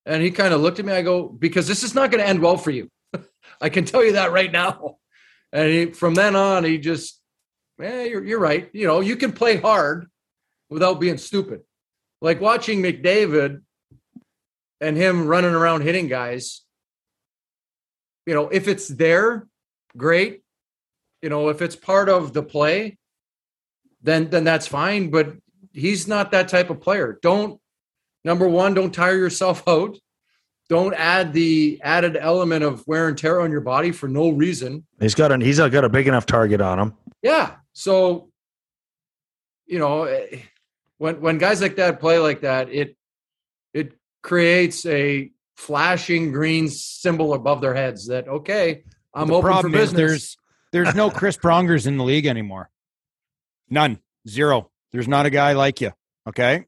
[0.07, 0.92] And he kind of looked at me.
[0.92, 2.88] I go, "Because this is not going to end well for you.
[3.61, 4.98] I can tell you that right now."
[5.55, 7.21] And he, from then on, he just,
[7.81, 8.69] yeah, you're, you're right.
[8.73, 10.09] You know, you can play hard
[10.69, 11.61] without being stupid.
[12.21, 13.62] Like watching McDavid
[14.81, 16.62] and him running around hitting guys.
[18.27, 19.47] You know, if it's there,
[19.97, 20.43] great.
[21.23, 22.99] You know, if it's part of the play,
[24.03, 25.11] then then that's fine.
[25.11, 25.35] But
[25.73, 27.19] he's not that type of player.
[27.23, 27.61] Don't
[28.25, 29.99] number one, don't tire yourself out.
[30.68, 34.87] Don't add the added element of wear and tear on your body for no reason.
[34.98, 36.94] He's got an he's got a big enough target on him.
[37.22, 37.57] Yeah.
[37.74, 38.31] So,
[39.66, 40.09] you know,
[40.98, 42.96] when when guys like that play like that, it
[43.74, 49.53] it creates a flashing green symbol above their heads that okay, I'm the open for
[49.53, 49.96] problem is business.
[49.96, 50.37] there's
[50.72, 52.70] there's no Chris Prongers in the league anymore.
[53.68, 53.98] None.
[54.27, 54.70] Zero.
[54.92, 55.92] There's not a guy like you.
[56.29, 56.64] Okay.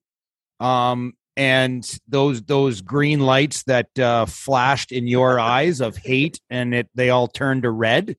[0.61, 6.75] Um, and those those green lights that uh, flashed in your eyes of hate and
[6.75, 8.16] it they all turned to red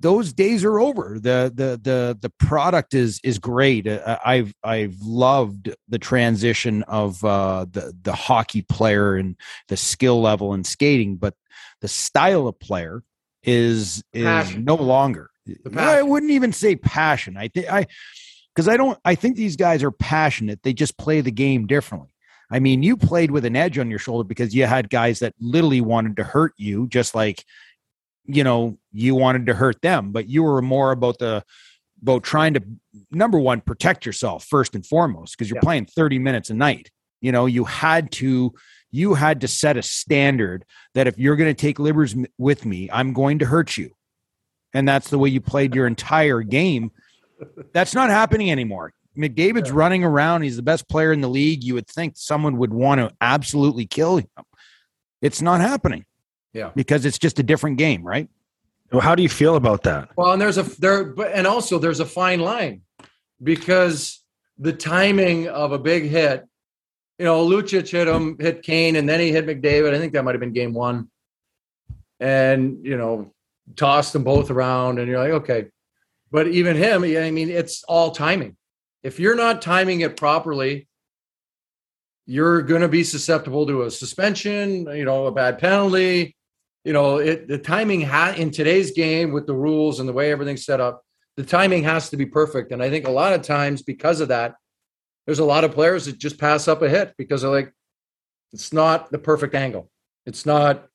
[0.00, 1.18] those days are over.
[1.20, 3.86] The the the the product is is great.
[3.86, 9.36] Uh, i've i've loved the transition of uh the the hockey player and
[9.68, 11.34] the skill level in skating but
[11.80, 13.02] the style of player
[13.42, 14.64] is is Passion.
[14.64, 15.30] no longer.
[15.76, 17.36] I wouldn't even say passion.
[17.36, 17.86] I think i
[18.60, 20.62] because i don't i think these guys are passionate.
[20.62, 22.10] They just play the game differently.
[22.50, 25.34] I mean you played with an edge on your shoulder because you had guys that
[25.40, 27.44] literally wanted to hurt you just like
[28.26, 31.42] you know you wanted to hurt them but you were more about the
[32.02, 32.62] about trying to
[33.10, 35.62] number one protect yourself first and foremost because you're Yeah.
[35.68, 36.90] playing 30 minutes a night.
[37.22, 38.52] You know you had to
[38.90, 42.66] you had to set a standard that if you're going to take livers m- with
[42.66, 43.90] me i'm going to hurt you.
[44.74, 46.90] And that's the way you played your entire game
[47.72, 49.74] that's not happening anymore mcdavid's Yeah.
[49.76, 53.00] running around he's the best player in the league you would think someone would want
[53.00, 54.28] to absolutely kill him
[55.22, 56.04] it's not happening
[56.52, 56.70] Yeah.
[56.74, 58.28] because it's just a different game right
[58.92, 60.08] Well, how do you feel about that?
[60.16, 62.82] Well, and there's a there, but and also there's a fine line
[63.42, 64.20] because
[64.58, 66.44] the timing of a big hit.
[67.18, 69.94] You know, Lucic hit him, hit Kane, and then he hit McDavid.
[69.94, 71.08] I think that might have been game one.
[72.18, 73.32] And you know,
[73.76, 75.66] tossed them both around, and you're like, okay.
[76.30, 78.56] But even him, I mean, it's all timing.
[79.02, 80.88] If you're not timing it properly,
[82.26, 84.86] you're going to be susceptible to a suspension.
[84.86, 86.36] You know, a bad penalty
[86.84, 90.32] you know it the timing ha- in today's game with the rules and the way
[90.32, 91.02] everything's set up
[91.36, 94.28] the timing has to be perfect and i think a lot of times because of
[94.28, 94.54] that
[95.26, 97.72] there's a lot of players that just pass up a hit because they're like
[98.52, 99.90] it's not the perfect angle
[100.26, 100.86] it's not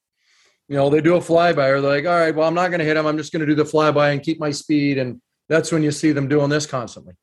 [0.67, 2.80] you know they do a flyby or they're like all right well i'm not going
[2.80, 5.21] to hit him i'm just going to do the flyby and keep my speed and
[5.48, 7.14] that's when you see them doing this constantly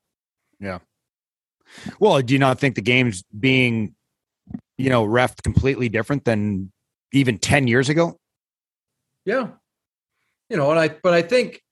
[0.61, 0.79] Yeah.
[1.99, 3.95] Well, do you not think the game's being,
[4.77, 6.71] you know, ref completely different than
[7.13, 8.19] even 10 years ago?
[9.25, 9.49] Yeah.
[10.51, 11.63] You know, and I but I think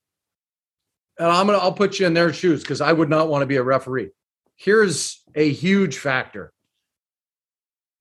[1.19, 3.45] and I'm gonna I'll put you in their shoes because I would not want to
[3.45, 4.09] be a referee.
[4.55, 6.51] Here's a huge factor.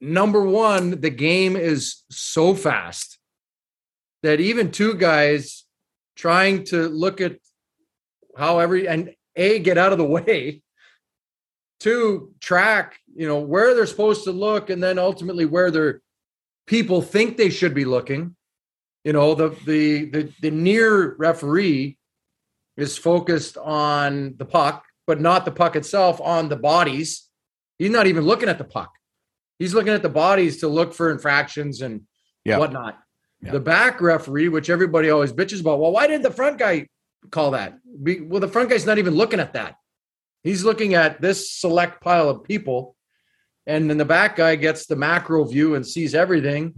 [0.00, 3.18] Number one, the game is so fast
[4.22, 5.64] that even two guys
[6.16, 7.36] trying to look at
[8.40, 10.62] how every and A get out of the way,
[11.78, 16.02] two track, you know, where they're supposed to look, and then ultimately where their
[16.66, 18.34] people think they should be looking.
[19.04, 21.96] You know the the the, the near referee
[22.76, 27.26] is focused on the puck but not the puck itself on the bodies.
[27.78, 28.92] He's not even looking at the puck.
[29.58, 32.02] He's looking at the bodies to look for infractions and
[32.44, 32.58] Yeah.
[32.58, 32.98] whatnot.
[33.42, 33.52] Yeah.
[33.52, 36.86] the back referee which everybody always bitches about well why didn't the front guy
[37.30, 37.78] call that.
[37.84, 39.76] Well the front guy's not even looking at that.
[40.42, 42.96] He's looking at this select pile of people
[43.66, 46.74] and then the back guy gets the macro view and sees everything.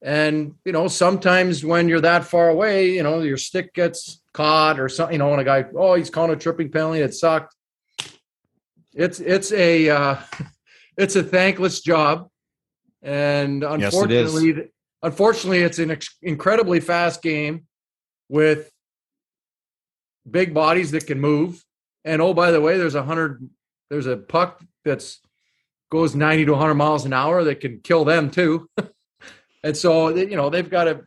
[0.00, 4.80] And you know, sometimes when you're that far away, you know, your stick gets caught
[4.80, 5.14] or something.
[5.14, 7.54] You know, when a guy, oh, he's calling a tripping penalty, it sucked.
[8.94, 10.16] It's it's a uh,
[10.96, 12.28] it's a thankless job,
[13.02, 14.70] and Yes, it unfortunately,
[15.02, 17.66] unfortunately, it's an ex- incredibly fast game
[18.28, 18.72] with
[20.28, 21.64] big bodies that can move.
[22.04, 23.48] And oh, by the way, there's a hundred.
[23.90, 25.20] There's a puck that's
[25.90, 28.66] goes 90 to 100 miles an hour that can kill them too.
[29.62, 31.02] and so you know they've got to,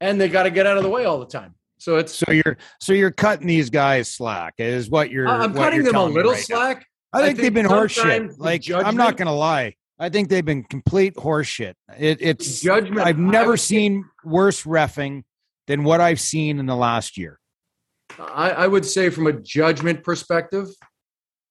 [0.00, 1.54] and they got to get out of the way all the time.
[1.78, 5.62] So it's So you're so you're cutting these guys slack is what you're I'm what
[5.62, 6.86] cutting you're them a little right slack.
[7.12, 8.34] I I think, they've been horseshit.
[8.38, 9.74] Like I'm not gonna lie.
[9.98, 11.74] I think they've been complete horseshit.
[11.98, 13.00] It, it's Judgment.
[13.06, 15.24] I've never would say- seen worse refing
[15.66, 17.39] than what I've seen in the last year.
[18.18, 20.68] I, I would say from a judgment perspective,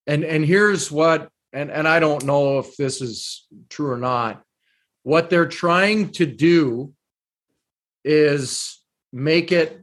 [0.08, 4.44] and and here's what, and and I don't know if this is true or not.
[5.04, 6.94] What they're trying to do
[8.04, 8.80] is
[9.12, 9.82] make it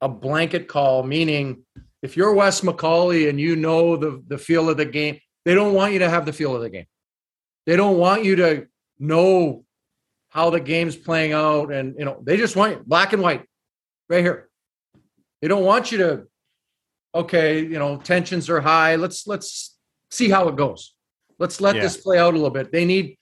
[0.00, 1.64] a blanket call, meaning
[2.02, 5.74] if you're Wes McCauley and you know the the feel of the game, they don't
[5.74, 6.86] want you to have the feel of the game.
[7.66, 8.66] They don't want you to
[8.98, 9.64] know
[10.28, 13.44] how the game's playing out, and you know they just want you black and white,
[14.08, 14.45] right here.
[15.40, 16.22] They don't want you to,
[17.14, 18.96] okay, you know, tensions are high.
[18.96, 19.76] Let's let's
[20.10, 20.94] see how it goes.
[21.38, 21.82] Let's let Yeah.
[21.82, 22.72] this play out a little bit.
[22.72, 23.18] They need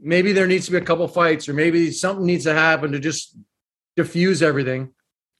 [0.00, 2.98] maybe there needs to be a couple fights, or maybe something needs to happen to
[2.98, 3.36] just
[3.96, 4.90] diffuse everything.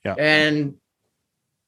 [0.04, 0.14] Yeah.
[0.18, 0.74] And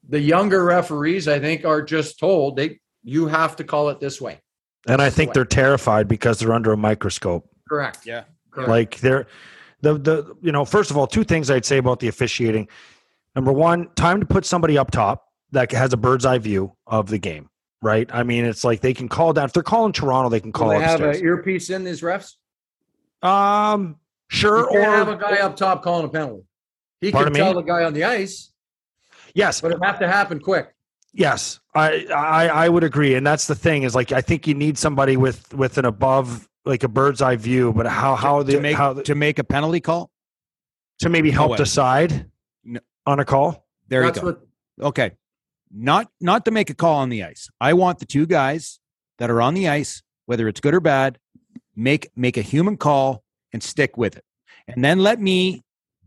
[0.07, 4.21] the younger referees, I think, are just told they you have to call it this
[4.21, 4.41] way.
[4.87, 7.49] And I This is think the they're terrified because they're under a microscope.
[7.69, 8.05] Correct.
[8.05, 8.25] Yeah.
[8.51, 8.69] Correct.
[8.69, 9.27] Like they're
[9.81, 12.69] the the you know first of all two things I'd say about the officiating.
[13.35, 17.09] Number one, time to put somebody up top that has a bird's eye view of
[17.09, 17.49] the game.
[17.83, 18.09] Right.
[18.13, 19.45] I mean, it's like they can call down.
[19.47, 21.19] If they're calling Toronto, they can Do call they have upstairs.
[21.19, 22.35] an earpiece in these refs?
[23.23, 23.97] um,
[24.29, 24.61] sure.
[24.61, 26.45] You can't Or have a guy up top calling a penalty.
[27.01, 27.45] He Pardon can me?
[27.45, 28.53] tell the guy on the ice,
[29.35, 30.75] yes, but it have to happen quick.
[31.13, 34.55] Yes, I, I I would agree, and that's the thing is like I think you
[34.55, 38.53] need somebody with with an above like a bird's eye view, but how how the
[38.53, 40.11] to make how to make a penalty call.
[41.01, 41.57] to maybe help way.
[41.59, 42.25] decide No.
[43.07, 43.67] On a call.
[43.89, 44.27] There That's you go.
[44.79, 45.13] what okay,
[45.71, 47.49] not not to make a call on the ice.
[47.61, 48.81] I want the two guys
[49.19, 51.19] that are on the ice, whether it's good or bad,
[51.77, 54.25] make make a human call and stick with it,
[54.69, 55.63] and then let me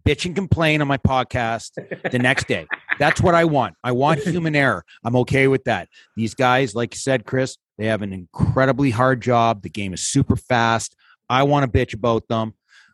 [0.06, 1.72] bitch and complain on my podcast
[2.12, 2.66] the next day.
[2.98, 3.76] That's what I want.
[3.84, 4.86] I want human error.
[5.04, 5.90] I'm okay with that.
[6.16, 9.64] These guys, like you said, Chris, they have an incredibly hard job.
[9.64, 10.96] The game is super fast.
[11.30, 12.54] I want to bitch about them.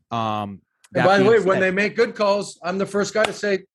[0.10, 0.62] Um,
[0.96, 3.66] And by the way, when they make good calls, I'm the first guy to say,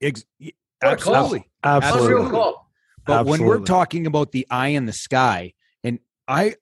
[0.00, 1.14] ex- What a call.
[1.14, 1.50] absolutely.
[1.64, 2.30] Absolutely.
[2.30, 2.70] call.
[3.06, 5.52] But when we're talking about the eye in the sky,
[5.84, 6.56] and I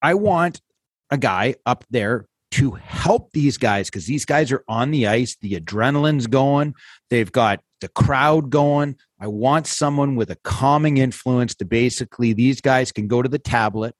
[0.00, 0.60] I want
[1.10, 5.36] a guy up there to help these guys because these guys are on the ice,
[5.40, 6.74] the adrenaline's going,
[7.10, 8.96] they've got the crowd going.
[9.20, 13.38] I want someone with a calming influence to basically these guys can go to the
[13.38, 13.94] tablet.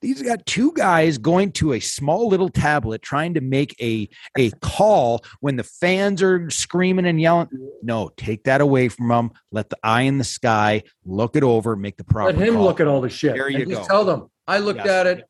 [0.00, 4.50] These got two guys going to a small little tablet trying to make a a
[4.60, 7.48] call when the fans are screaming and yelling.
[7.82, 9.30] No, take that away from them.
[9.50, 12.32] Let the eye in the sky look it over, make the proper.
[12.32, 12.64] Let him call.
[12.64, 13.34] look at all the shit.
[13.34, 13.84] There and you go.
[13.84, 14.30] tell them.
[14.46, 14.88] I looked Yes.
[14.88, 15.24] at it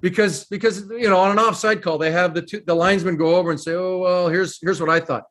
[0.00, 3.34] because because you know on an offside call they have the two, the linesmen go
[3.36, 5.24] over and say, "Oh well, here's here's what I thought."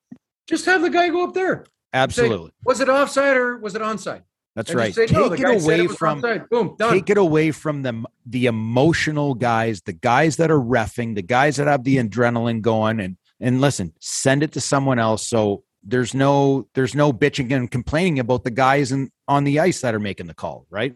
[0.48, 1.66] Just have the guy go up there.
[1.94, 4.22] Absolutely, Was it offside or was it onside?
[4.60, 4.94] That's And right.
[4.94, 6.94] say, no, take guy it away was from boom done.
[6.94, 11.56] take it away from the the emotional guys, the guys that are refing, the guys
[11.56, 15.26] that have the adrenaline going, and and listen, send it to someone else.
[15.26, 19.80] So there's no there's no bitching and complaining about the guys in, on the ice
[19.80, 20.94] that are making the call, right?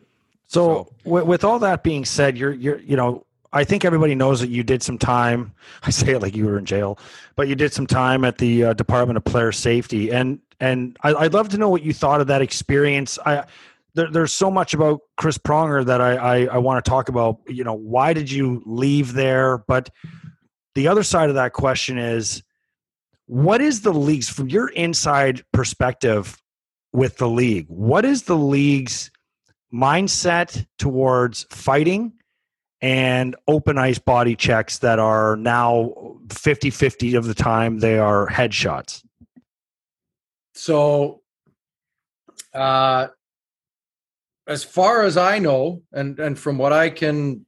[0.48, 4.42] So, with, with all that being said, you're you're you know I think everybody knows
[4.42, 5.54] that you did some time.
[5.84, 7.00] I say it like you were in jail,
[7.36, 11.14] but you did some time at the uh, Department of Player Safety, and and I,
[11.14, 13.20] I'd love to know what you thought of that experience.
[13.26, 13.46] I
[13.96, 17.40] there, there's so much about Chris Pronger that I, I I want to talk about.
[17.48, 19.60] You know, why did you leave there?
[19.60, 19.90] But
[20.76, 22.44] the other side of that question is,
[23.28, 26.42] what is the league's from your inside perspective
[26.92, 27.68] with the league?
[27.68, 29.12] What is the league's
[29.74, 32.14] mindset towards fighting
[32.84, 38.28] and open ice body checks that are now 50 50 of the time they are
[38.28, 39.02] headshots.
[40.54, 41.22] So,
[42.54, 43.08] uh,
[44.46, 47.46] as far as I know, and and from what I can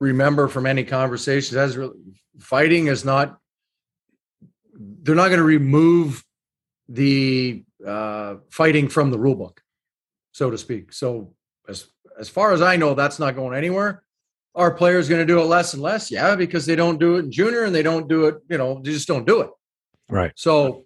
[0.00, 1.98] remember from any conversations, as really,
[2.40, 3.38] fighting is not.
[4.78, 6.24] They're not going to remove
[6.88, 9.60] the uh, fighting from the rule book,
[10.32, 10.92] so to speak.
[10.92, 11.34] So,
[11.68, 11.86] as
[12.18, 14.02] as far as I know, that's not going anywhere.
[14.54, 16.10] Are players going to do it less and less?
[16.10, 18.36] Yeah, because they don't do it in junior and they don't do it.
[18.48, 19.50] You know, they just don't do it.
[20.08, 20.32] Right.
[20.36, 20.84] So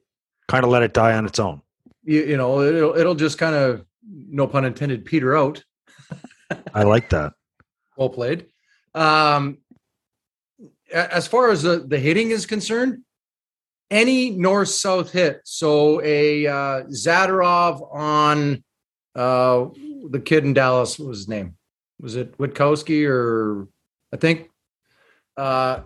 [0.49, 1.62] Kind of let it die on its own.
[2.03, 5.62] you, you know it'll it'll just kind of no pun intended peter out
[6.75, 7.35] I like that.
[7.97, 8.47] well played
[8.97, 9.59] um
[10.93, 13.03] as far as the, the hitting is concerned
[13.93, 18.64] any north south hit so a uh Zadorov on
[19.14, 19.66] uh
[20.09, 21.57] the kid in dallas was his name?
[22.01, 23.69] Was it witkowski or
[24.13, 24.51] i think
[25.37, 25.81] uh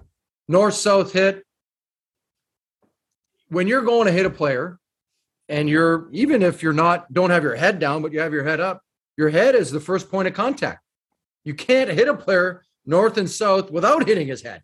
[0.48, 1.44] north south hit.
[3.48, 4.78] When you're going to hit a player
[5.48, 8.44] and you're even if you're not don't have your head down but you have your
[8.44, 8.82] head up
[9.16, 10.82] your head is the first point of contact.
[11.44, 14.62] You can't hit a player north and south without hitting his head.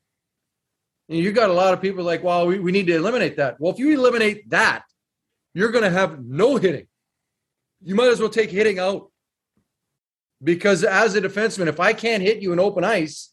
[1.09, 3.61] And you got a lot of people like well we, we need to eliminate that.
[3.61, 4.85] Well if you eliminate that
[5.55, 6.87] you're going to have no hitting.
[7.83, 9.10] You might as well take hitting out
[10.43, 13.33] because as a defenseman if i can't hit you in open ice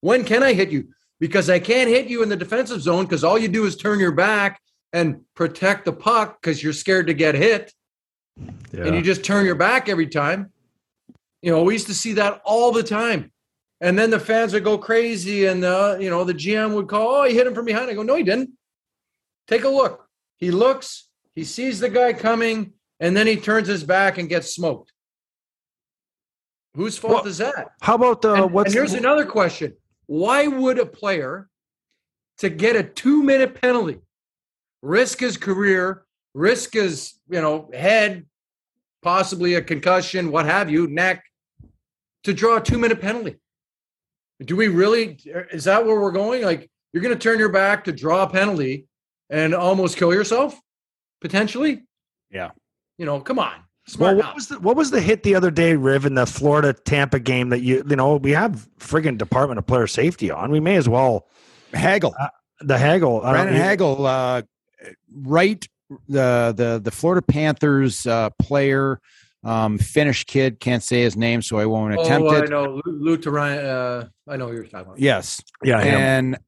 [0.00, 0.88] when can i hit you
[1.20, 3.98] because i can't hit you in the defensive zone because all you do is turn
[4.00, 4.60] your back
[4.92, 7.72] and protect the puck because you're scared to get hit
[8.72, 8.84] Yeah.
[8.86, 10.50] and you just turn your back every time.
[11.42, 13.30] You know, we used to see that all the time.
[13.80, 17.06] And then the fans would go crazy, and the you know the GM would call,
[17.16, 18.50] "Oh, he hit him from behind." I go, "No, he didn't.
[19.46, 20.08] Take a look.
[20.38, 24.52] He looks, he sees the guy coming, and then he turns his back and gets
[24.54, 24.92] smoked.
[26.78, 27.72] Whose fault Well, is that?
[27.82, 29.74] How about the and, what's and here's another question:
[30.06, 31.48] Why would a player
[32.38, 33.98] to get a two-minute penalty
[34.80, 36.04] risk his career,
[36.34, 38.26] risk his you know head,
[39.02, 41.24] possibly a concussion, what have you, neck,
[42.22, 43.36] to draw a two-minute penalty?
[44.40, 45.18] Do we really?
[45.52, 46.42] Is that where we're going?
[46.42, 48.86] Like you're going to turn your back to draw a penalty
[49.28, 50.58] and almost kill yourself?
[51.20, 51.82] potentially.
[52.30, 52.50] Yeah.
[52.96, 53.64] You know, come on.
[53.96, 56.26] Well, Smart what was the what was the hit the other day, Riv, in the
[56.26, 60.50] Florida Tampa game that you you know we have friggin' Department of Player Safety on.
[60.50, 61.26] We may as well
[61.72, 62.14] Hagel,
[62.60, 63.20] the haggle.
[63.22, 64.42] I don't- Brandon Hagel, uh,
[65.22, 65.66] right?
[66.08, 69.00] The the the Florida Panthers uh, player,
[69.42, 70.60] um, Finnish kid.
[70.60, 72.82] Can't say his name, so I won't attempt oh, I know.
[72.84, 74.98] Lou, Lou Turan- uh, I know who you're talking about.
[74.98, 76.38] Yes, Yeah, and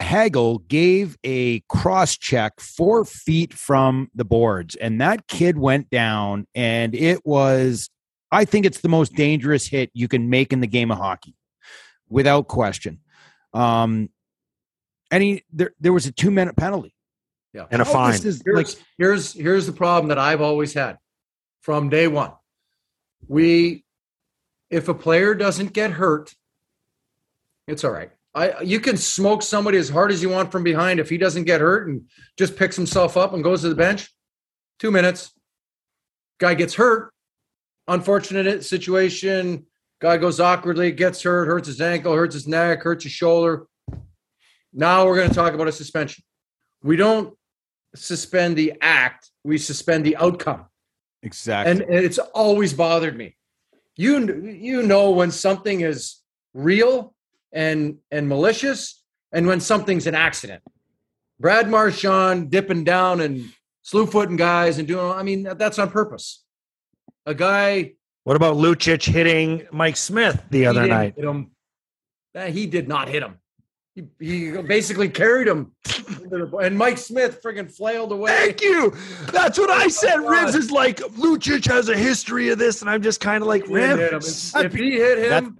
[0.00, 6.46] Hagel gave a cross check four feet from the boards, and that kid went down,
[6.54, 7.90] and it was,
[8.32, 11.34] I think it's the most dangerous hit you can make in the game of hockey,
[12.08, 13.00] without question.
[13.52, 14.08] Um,
[15.10, 16.94] and he there there was a two minute penalty
[17.52, 17.66] Yeah.
[17.70, 18.12] and a How fine.
[18.12, 20.98] this is, Here's, like here's here's the problem that I've always had
[21.62, 22.32] from day one.
[23.26, 23.84] We,
[24.70, 26.32] if a player doesn't get hurt,
[27.66, 28.10] it's all right.
[28.34, 31.00] I you can smoke somebody as hard as you want from behind.
[31.00, 32.02] If he doesn't get hurt and
[32.38, 34.08] just picks himself up and goes to the bench,
[34.78, 35.32] two minutes.
[36.38, 37.12] Guy gets hurt.
[37.88, 39.66] Unfortunate situation.
[40.00, 43.66] Guy goes awkwardly, gets hurt, hurts his ankle, hurts his neck, hurts his shoulder.
[44.72, 46.24] Now we're going to talk about a suspension.
[46.82, 47.36] We don't
[47.94, 50.66] suspend the act, we suspend the outcome.
[51.22, 51.72] exactly.
[51.72, 53.36] And it's always bothered me.
[53.96, 56.16] You you know when something is
[56.54, 57.14] real
[57.52, 60.62] and and malicious and when something's an accident.
[61.38, 63.44] Brad Marchand dipping down and
[63.82, 66.44] slew footing guys and doing I mean that's on purpose.
[67.26, 67.92] A guy
[68.24, 71.14] What about Lucic hitting Mike Smith the other night?
[71.16, 71.50] hit him.
[72.48, 73.38] He did not hit him.
[73.96, 75.72] He, he basically carried him,
[76.62, 78.30] and Mike Smith friggin' flailed away.
[78.30, 78.94] Thank you.
[79.32, 80.18] That's what I oh said.
[80.18, 80.26] God.
[80.26, 83.66] Rivs is like Lucic has a history of this, and I'm just kind of like
[83.66, 84.20] He didn't hit him.
[84.20, 84.64] Rivs.
[84.64, 85.58] If he hit him,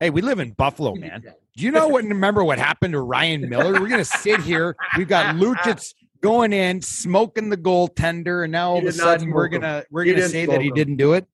[0.00, 1.22] hey, we live in Buffalo, man.
[1.56, 2.04] Do you know what?
[2.04, 3.72] Remember what happened to Ryan Miller?
[3.80, 4.76] We're gonna sit here.
[4.96, 9.48] We've got Lucic going in, smoking the goaltender, and now all of a sudden we're
[9.48, 10.74] gonna we're He gonna say that he him.
[10.74, 11.26] didn't do it.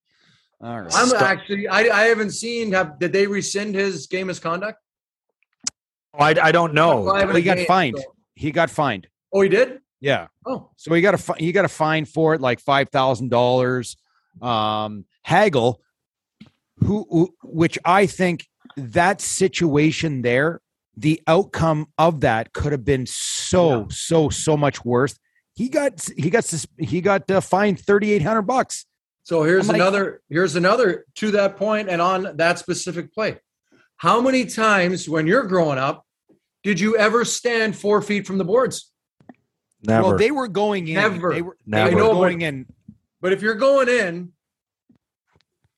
[0.62, 0.92] All right.
[0.94, 1.22] I'm Stop.
[1.22, 4.78] actually I, I haven't seen have did they rescind his game misconduct?
[6.14, 7.06] Oh, I, I don't know.
[7.06, 7.98] Five in he got game, fined.
[7.98, 9.06] so- He got fined.
[9.32, 9.78] Oh, he did.
[10.00, 10.26] Yeah.
[10.44, 13.30] Oh, So he got a fi- he got a fine for it, like five thousand
[13.30, 13.96] dollars.
[14.42, 15.80] Um, Hagel,
[16.78, 18.46] who, who, which I think
[18.80, 20.60] that situation there,
[20.96, 23.84] the outcome of that could have been so Yeah.
[23.90, 25.16] so so much worse.
[25.54, 28.86] He got he got sus- he got uh, fined thirty eight hundred bucks.
[29.22, 30.20] so here's like- another.
[30.28, 33.38] Here's another to that point and on that specific play.
[33.96, 36.04] How many times when you're growing up
[36.62, 38.90] did you ever stand four feet from the boards?
[39.82, 40.08] Never.
[40.08, 40.94] Well, they were going in.
[40.94, 41.32] Never.
[41.32, 41.88] They were, Never.
[41.90, 42.66] They were I know, but- going in.
[43.22, 44.32] But if you're going in,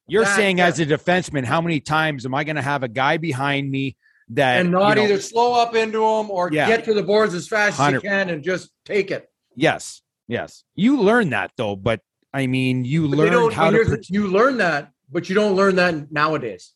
[0.06, 2.82] You're that- saying that- as a defenseman, how many times am I going to have
[2.82, 3.96] a guy behind me
[4.30, 6.66] that and not you know, either slow up into him or Yeah.
[6.66, 9.28] get to the boards as fast as you can and just take it.
[9.54, 10.64] Yes, yes.
[10.74, 12.00] You learn that though, but
[12.32, 13.76] I mean, you But learn how to.
[13.76, 16.72] here's you learn that, but you don't learn that nowadays.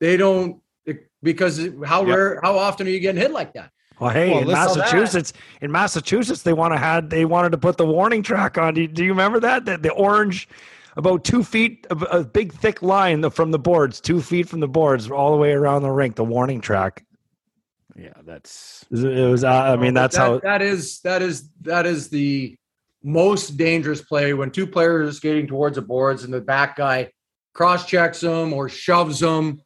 [0.00, 2.16] They don't eh, because how Yep.
[2.16, 3.70] rare, how often are you getting hit like that?
[3.98, 5.32] well, hey, Well, in Massachusetts,
[5.62, 8.74] in Massachusetts, they want to had they wanted to put the warning track on.
[8.74, 9.64] Do you, do you remember that?
[9.64, 10.48] The, the orange,
[10.98, 14.68] about two feet, a, a big thick line from the boards, two feet from the
[14.68, 16.16] boards, all the way around the rink.
[16.16, 17.04] The warning track.
[17.96, 20.38] yeah, that's It was- Uh, I mean, that's that, how.
[20.40, 22.56] that is that is that is the
[23.02, 27.10] most dangerous play when two players are skating towards the boards and the back guy
[27.54, 29.60] cross checks them or shoves them.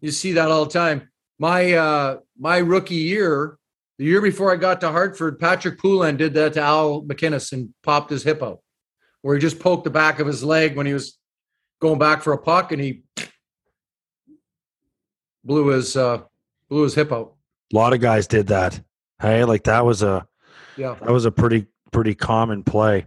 [0.00, 1.08] You see that all the time.
[1.38, 3.58] My uh my rookie year,
[3.98, 7.72] the year before I got to Hartford, Patrick Poulin did that to Al MacInnis and
[7.82, 8.60] popped his hip out,
[9.24, 11.16] where he just poked the back of his leg when he was
[11.80, 13.02] going back for a puck and he
[15.44, 16.20] blew his uh
[16.68, 17.32] blew his hip out.
[17.72, 18.78] A lot of guys did that.
[19.22, 20.26] Hey, like that was a
[20.76, 20.96] Yeah.
[21.00, 23.06] that was a pretty pretty common play.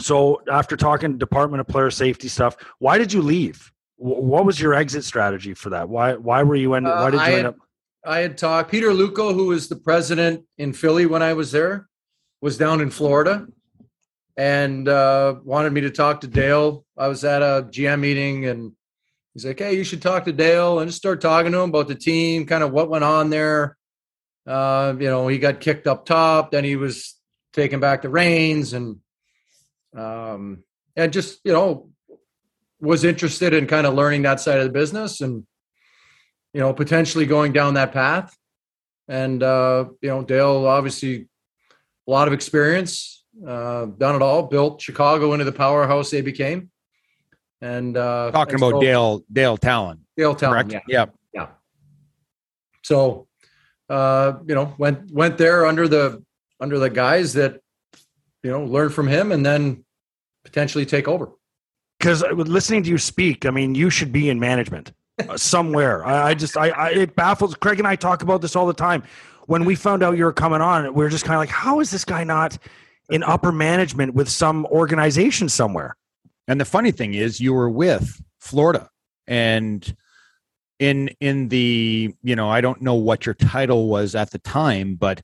[0.00, 3.70] So after talking Department of Player Safety stuff, why did you leave?
[3.98, 5.88] What was your exit strategy for that?
[5.88, 6.88] Why why were you end?
[6.88, 7.56] Uh, why did you I end had- up?
[8.04, 8.72] I had talked.
[8.72, 11.88] Peter Luukko, who was the president in Philly when I was there,
[12.40, 13.46] was down in Florida
[14.36, 16.84] and uh, wanted me to talk to Dale.
[16.96, 18.72] I was at a GM meeting and
[19.34, 21.88] he's like, "Hey, you should talk to Dale," and just start talking to him about
[21.88, 23.76] the team, kind of what went on there.
[24.46, 27.16] Uh, you know, he got kicked up top, then he was
[27.52, 28.96] taking back the reins, and
[29.96, 30.64] um,
[30.96, 31.90] and just you know
[32.80, 35.46] was interested in kind of learning that side of the business and
[36.52, 38.36] you know, potentially going down that path.
[39.08, 41.28] And uh, you know, Dale obviously
[42.06, 46.70] a lot of experience, uh, done it all, built Chicago into the powerhouse they became.
[47.60, 50.00] And uh, talking and about so- Dale Dale Tallon.
[50.16, 50.84] Dale Tallon, Correct.
[50.88, 51.06] yeah, Yeah.
[51.32, 51.46] yeah.
[52.82, 53.28] So,
[53.88, 56.22] uh, you know, went went there under the
[56.60, 57.60] under the guys that
[58.42, 59.84] you know, learn from him and then
[60.44, 61.30] potentially take over.
[61.98, 64.92] Because listening to you speak, I mean, you should be in management
[65.28, 66.04] uh, somewhere.
[66.04, 67.54] I, I just, I, I, it baffles.
[67.54, 69.04] Craig and I talk about this all the time.
[69.46, 71.78] When we found out you were coming on, we are just kind of like, how
[71.78, 72.58] is this guy not
[73.12, 75.96] in upper management with some organization somewhere?
[76.48, 78.88] And the funny thing is, you were with Florida,
[79.26, 79.96] and
[80.78, 84.96] in in the you know, I don't know what your title was at the time,
[84.96, 85.22] but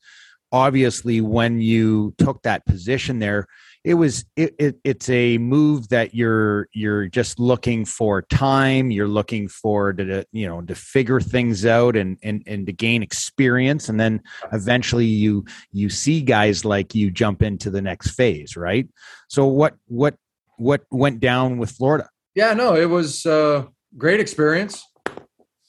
[0.52, 3.46] obviously when you took that position there
[3.88, 9.08] it was it, it, it's a move that you're you're just looking for time you're
[9.08, 13.88] looking for to you know to figure things out and and and to gain experience.
[13.88, 14.20] And then
[14.52, 18.86] eventually you you see guys like you jump into the next phase right?
[19.28, 20.16] So what what
[20.58, 22.10] what went down with florida?
[22.34, 23.64] Yeah no it was uh
[23.96, 24.84] great experience.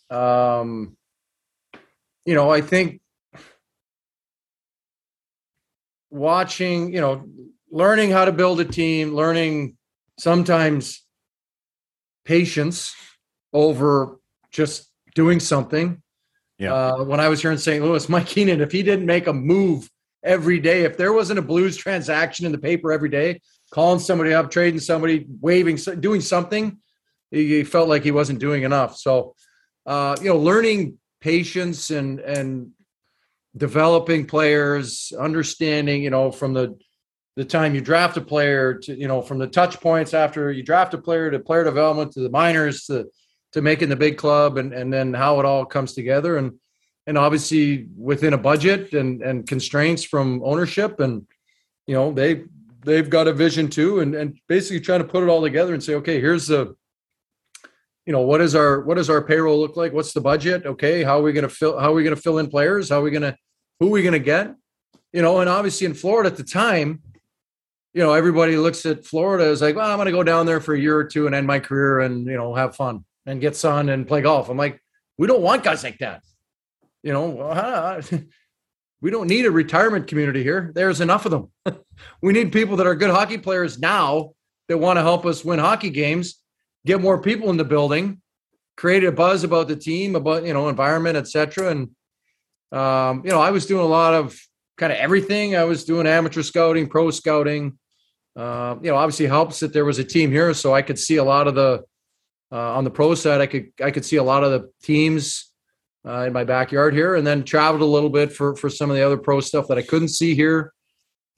[0.10, 0.98] Um
[2.26, 3.00] you know i think
[6.12, 7.24] watching, you know,
[7.72, 9.78] learning how to build a team, learning
[10.18, 11.04] sometimes
[12.26, 12.94] patience
[13.54, 14.20] over
[14.52, 16.02] just doing something.
[16.58, 16.74] Yeah.
[16.74, 17.84] Uh, when I was here in St.
[17.84, 19.90] Louis, Mike Keenan, if he didn't make a move
[20.24, 23.40] every day, if there wasn't a Blues transaction in the paper every day,
[23.72, 26.78] calling somebody up, trading somebody, waiving, doing something,
[27.32, 28.98] he, felt like he wasn't doing enough.
[28.98, 29.36] So,
[29.86, 32.72] uh, you know, learning patience and and
[33.56, 36.78] developing players, understanding, you know, from the
[37.40, 40.62] the time you draft a player to, you know, from the touch points after you
[40.62, 43.10] draft a player to player development to the minors to
[43.54, 46.36] to making the big club and and then how it all comes together.
[46.36, 46.60] And
[47.08, 51.26] and obviously within a budget and and constraints from ownership and
[51.88, 52.44] you know they
[52.84, 55.82] they've got a vision too and and basically trying to put it all together and
[55.82, 56.76] say okay here's the
[58.06, 59.94] you know what is our what does our payroll look like?
[59.94, 60.66] What's the budget?
[60.66, 62.90] Okay how are we going to fill how are we going to fill in players?
[62.90, 63.38] How are we going to
[63.80, 64.54] who are we going to get?
[65.14, 67.02] You know and obviously in florida at the time
[68.00, 70.62] you know everybody looks at florida as like well i'm going to go down there
[70.62, 73.42] for a year or two and end my career and you know have fun and
[73.42, 74.82] get sun and play golf i'm like
[75.18, 76.24] we don't want guys like that
[77.04, 78.02] you know
[79.02, 81.52] we don't need a retirement community here there's enough of them
[82.22, 84.32] we need people that are good hockey players now
[84.70, 86.42] that want to help us win hockey games
[86.86, 88.22] get more people in the building,
[88.78, 91.70] create a buzz about the team, about you know environment, etc.
[91.72, 91.90] And
[92.72, 94.40] um, you know, I was doing a lot of
[94.78, 95.56] kind of everything.
[95.56, 97.78] I was doing amateur scouting, pro scouting.
[98.40, 101.18] Uh, you know, obviously helps that there was a team here, so I could see
[101.18, 101.84] a lot of the
[102.54, 103.42] uh, on the pro side.
[103.42, 105.52] I could I could see a lot of the teams
[106.08, 108.96] uh, in my backyard here, and then traveled a little bit for for some of
[108.96, 110.72] the other pro stuff that I couldn't see here.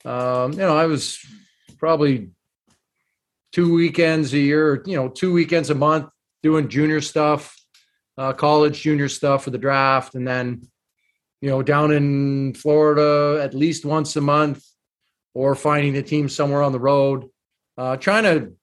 [0.06, 1.18] Um, you know, I was
[1.80, 2.30] probably
[3.52, 6.08] two weekends a year, you know, two weekends a month
[6.44, 7.56] doing junior stuff,
[8.16, 10.62] uh, college junior stuff for the draft, and then
[11.42, 14.64] you know down in Florida at least once a month,
[15.34, 17.30] or finding a team somewhere on the road,
[17.78, 18.54] uh, trying to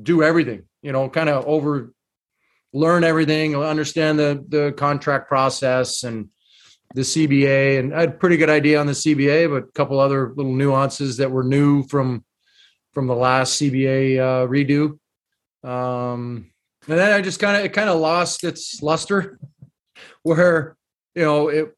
[0.00, 0.64] do everything.
[0.82, 1.92] You know, kind of over
[2.72, 6.28] learn everything, understand the the contract process and
[6.94, 9.98] the CBA, and I had a pretty good idea on the CBA, but a couple
[9.98, 12.24] other little nuances that were new from
[12.92, 14.98] from the last CBA uh, redo.
[15.66, 16.50] Um,
[16.88, 19.38] and then I just kind of it kind of lost its luster,
[20.22, 20.76] where
[21.14, 21.76] you know it.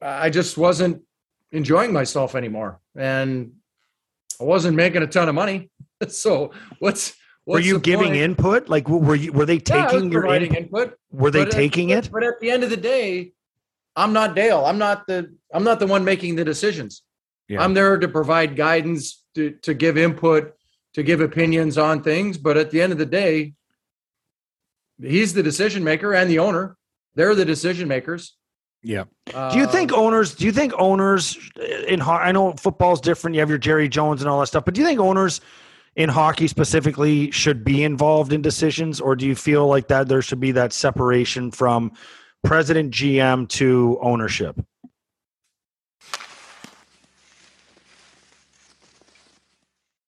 [0.00, 1.02] I just wasn't
[1.56, 3.52] enjoying myself anymore, and
[4.40, 5.70] I wasn't making a ton of money.
[6.08, 8.16] So what's were you giving point?
[8.16, 8.68] input?
[8.68, 10.58] Like were you were they taking yeah, your input?
[10.58, 10.98] input?
[11.10, 12.12] Were they taking at, it?
[12.12, 13.32] But at the end of the day,
[13.96, 14.66] I'm not Dale.
[14.66, 17.02] I'm not the I'm not the one making the decisions.
[17.48, 17.62] Yeah.
[17.62, 20.54] I'm there to provide guidance, to, to give input,
[20.94, 22.38] to give opinions on things.
[22.38, 23.54] But at the end of the day,
[25.00, 26.76] he's the decision maker and the owner.
[27.14, 28.36] They're the decision makers.
[28.86, 29.04] Yeah.
[29.34, 30.36] Uh, do you think owners?
[30.36, 31.36] Do you think owners
[31.88, 32.00] in?
[32.00, 33.34] I know football's different.
[33.34, 35.40] You have your Jerry Jones and all that stuff, but do you think owners
[35.96, 40.22] in hockey specifically should be involved in decisions, or do you feel like that there
[40.22, 41.90] should be that separation from
[42.44, 44.56] president, GM to ownership?